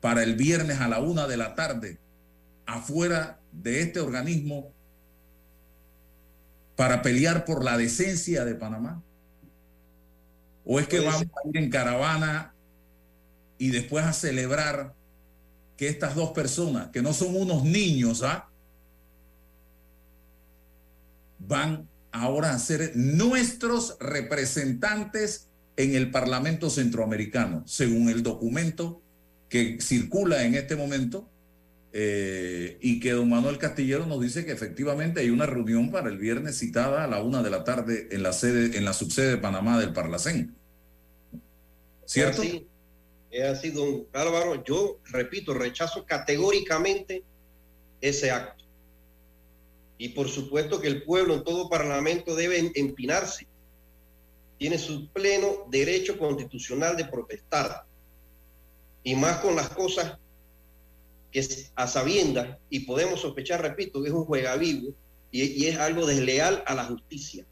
[0.00, 1.98] para el viernes a la una de la tarde
[2.64, 4.72] afuera de este organismo
[6.74, 9.02] para pelear por la decencia de Panamá?
[10.64, 12.54] ¿O es que vamos a ir en caravana
[13.58, 14.94] y después a celebrar
[15.76, 18.48] que estas dos personas, que no son unos niños, ¿ah?
[21.38, 29.02] van ahora a ser nuestros representantes en el Parlamento Centroamericano, según el documento
[29.48, 31.28] que circula en este momento
[31.94, 36.18] eh, y que don Manuel Castillero nos dice que efectivamente hay una reunión para el
[36.18, 39.38] viernes citada a la una de la tarde en la sede, en la subsede de
[39.38, 40.54] Panamá del Parlacén.
[42.06, 42.42] ¿Cierto?
[42.42, 42.66] Es así,
[43.30, 44.62] es así, don Álvaro.
[44.64, 47.24] Yo repito, rechazo categóricamente
[48.00, 48.61] ese acto.
[50.02, 53.46] Y por supuesto que el pueblo en todo parlamento debe empinarse.
[54.58, 57.84] Tiene su pleno derecho constitucional de protestar.
[59.04, 60.18] Y más con las cosas
[61.30, 64.92] que es a sabiendas, y podemos sospechar, repito, que es un juega vivo
[65.30, 67.46] y, y es algo desleal a la justicia,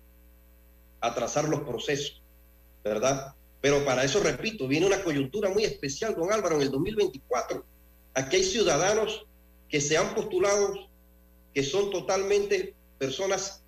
[1.00, 2.20] atrasar los procesos,
[2.82, 3.32] ¿verdad?
[3.60, 7.64] Pero para eso, repito, viene una coyuntura muy especial, don Álvaro, en el 2024.
[8.14, 9.24] Aquí hay ciudadanos
[9.68, 10.89] que se han postulado,
[11.54, 13.62] que son totalmente personas,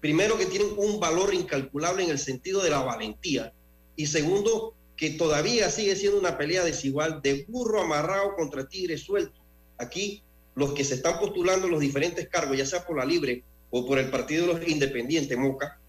[0.00, 3.52] primero, que tienen un valor incalculable en el sentido de la valentía,
[3.96, 9.40] y segundo, que todavía sigue siendo una pelea desigual de burro amarrado contra tigre suelto.
[9.78, 10.22] Aquí,
[10.54, 13.98] los que se están postulando los diferentes cargos, ya sea por la libre o por
[13.98, 15.80] el Partido de los Independientes, Moca,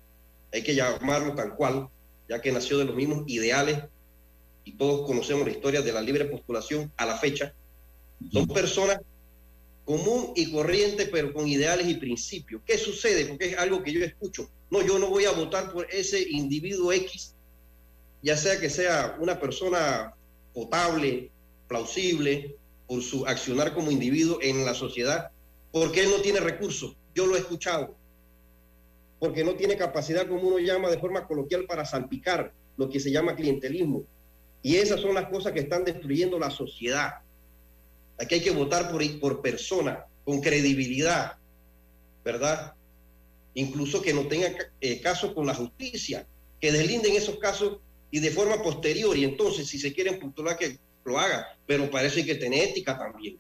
[0.51, 1.87] hay que llamarlo tal cual,
[2.27, 3.83] ya que nació de los mismos ideales
[4.63, 7.53] y todos conocemos la historia de la libre postulación a la fecha.
[8.31, 8.99] Son personas
[9.85, 12.61] común y corriente, pero con ideales y principios.
[12.65, 13.25] ¿Qué sucede?
[13.25, 14.49] Porque es algo que yo escucho.
[14.71, 17.35] No, yo no voy a votar por ese individuo X,
[18.21, 20.15] ya sea que sea una persona
[20.53, 21.29] potable,
[21.67, 22.55] plausible,
[22.87, 25.29] por su accionar como individuo en la sociedad,
[25.71, 26.95] porque él no tiene recursos.
[27.13, 27.95] Yo lo he escuchado.
[29.19, 33.11] Porque no tiene capacidad, como uno llama de forma coloquial, para salpicar lo que se
[33.11, 34.03] llama clientelismo.
[34.61, 37.19] Y esas son las cosas que están destruyendo la sociedad.
[38.19, 41.37] Aquí hay que votar por, por persona, con credibilidad,
[42.23, 42.73] ¿verdad?
[43.53, 46.25] Incluso que no tenga eh, caso con la justicia,
[46.59, 47.79] que deslinden esos casos
[48.11, 49.17] y de forma posterior.
[49.17, 51.57] Y entonces, si se quieren postular, que lo haga.
[51.65, 53.37] Pero hay que tener ética también,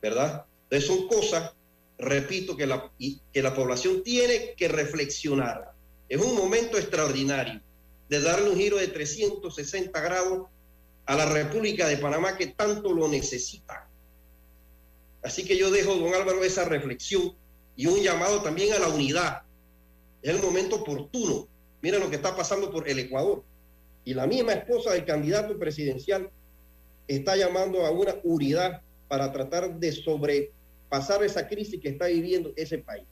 [0.00, 0.44] ¿verdad?
[0.64, 1.52] Entonces son cosas,
[1.98, 2.90] repito, que la,
[3.32, 5.72] que la población tiene que reflexionar.
[6.08, 7.60] Es un momento extraordinario
[8.08, 10.48] de darle un giro de 360 grados
[11.08, 13.88] a la República de Panamá que tanto lo necesita.
[15.22, 17.32] Así que yo dejo, don Álvaro, esa reflexión
[17.76, 19.42] y un llamado también a la unidad.
[20.20, 21.48] Es el momento oportuno.
[21.80, 23.42] Miren lo que está pasando por el Ecuador.
[24.04, 26.30] Y la misma esposa del candidato presidencial
[27.06, 32.76] está llamando a una unidad para tratar de sobrepasar esa crisis que está viviendo ese
[32.76, 33.06] país.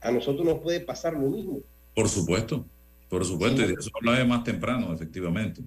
[0.00, 1.60] A nosotros nos puede pasar lo mismo.
[1.94, 2.64] Por supuesto,
[3.10, 5.60] por supuesto, y de eso hablaba más temprano, efectivamente.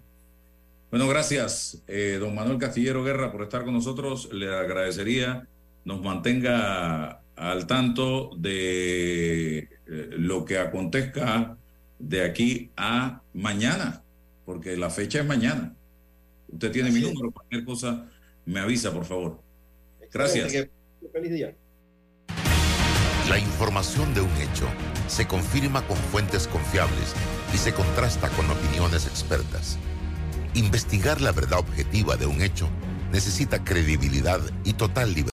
[0.91, 4.29] Bueno, gracias, eh, don Manuel Castillero Guerra, por estar con nosotros.
[4.31, 5.47] Le agradecería
[5.85, 11.57] nos mantenga al tanto de eh, lo que acontezca
[11.97, 14.03] de aquí a mañana,
[14.45, 15.75] porque la fecha es mañana.
[16.49, 18.09] Usted tiene mi número, cualquier cosa
[18.45, 19.39] me avisa, por favor.
[20.11, 20.67] Gracias.
[21.11, 21.55] Feliz día.
[23.29, 24.67] La información de un hecho
[25.07, 27.15] se confirma con fuentes confiables
[27.53, 29.77] y se contrasta con opiniones expertas.
[30.53, 32.67] Investigar la verdad objetiva de un hecho
[33.11, 35.21] necesita credibilidad y total libertad.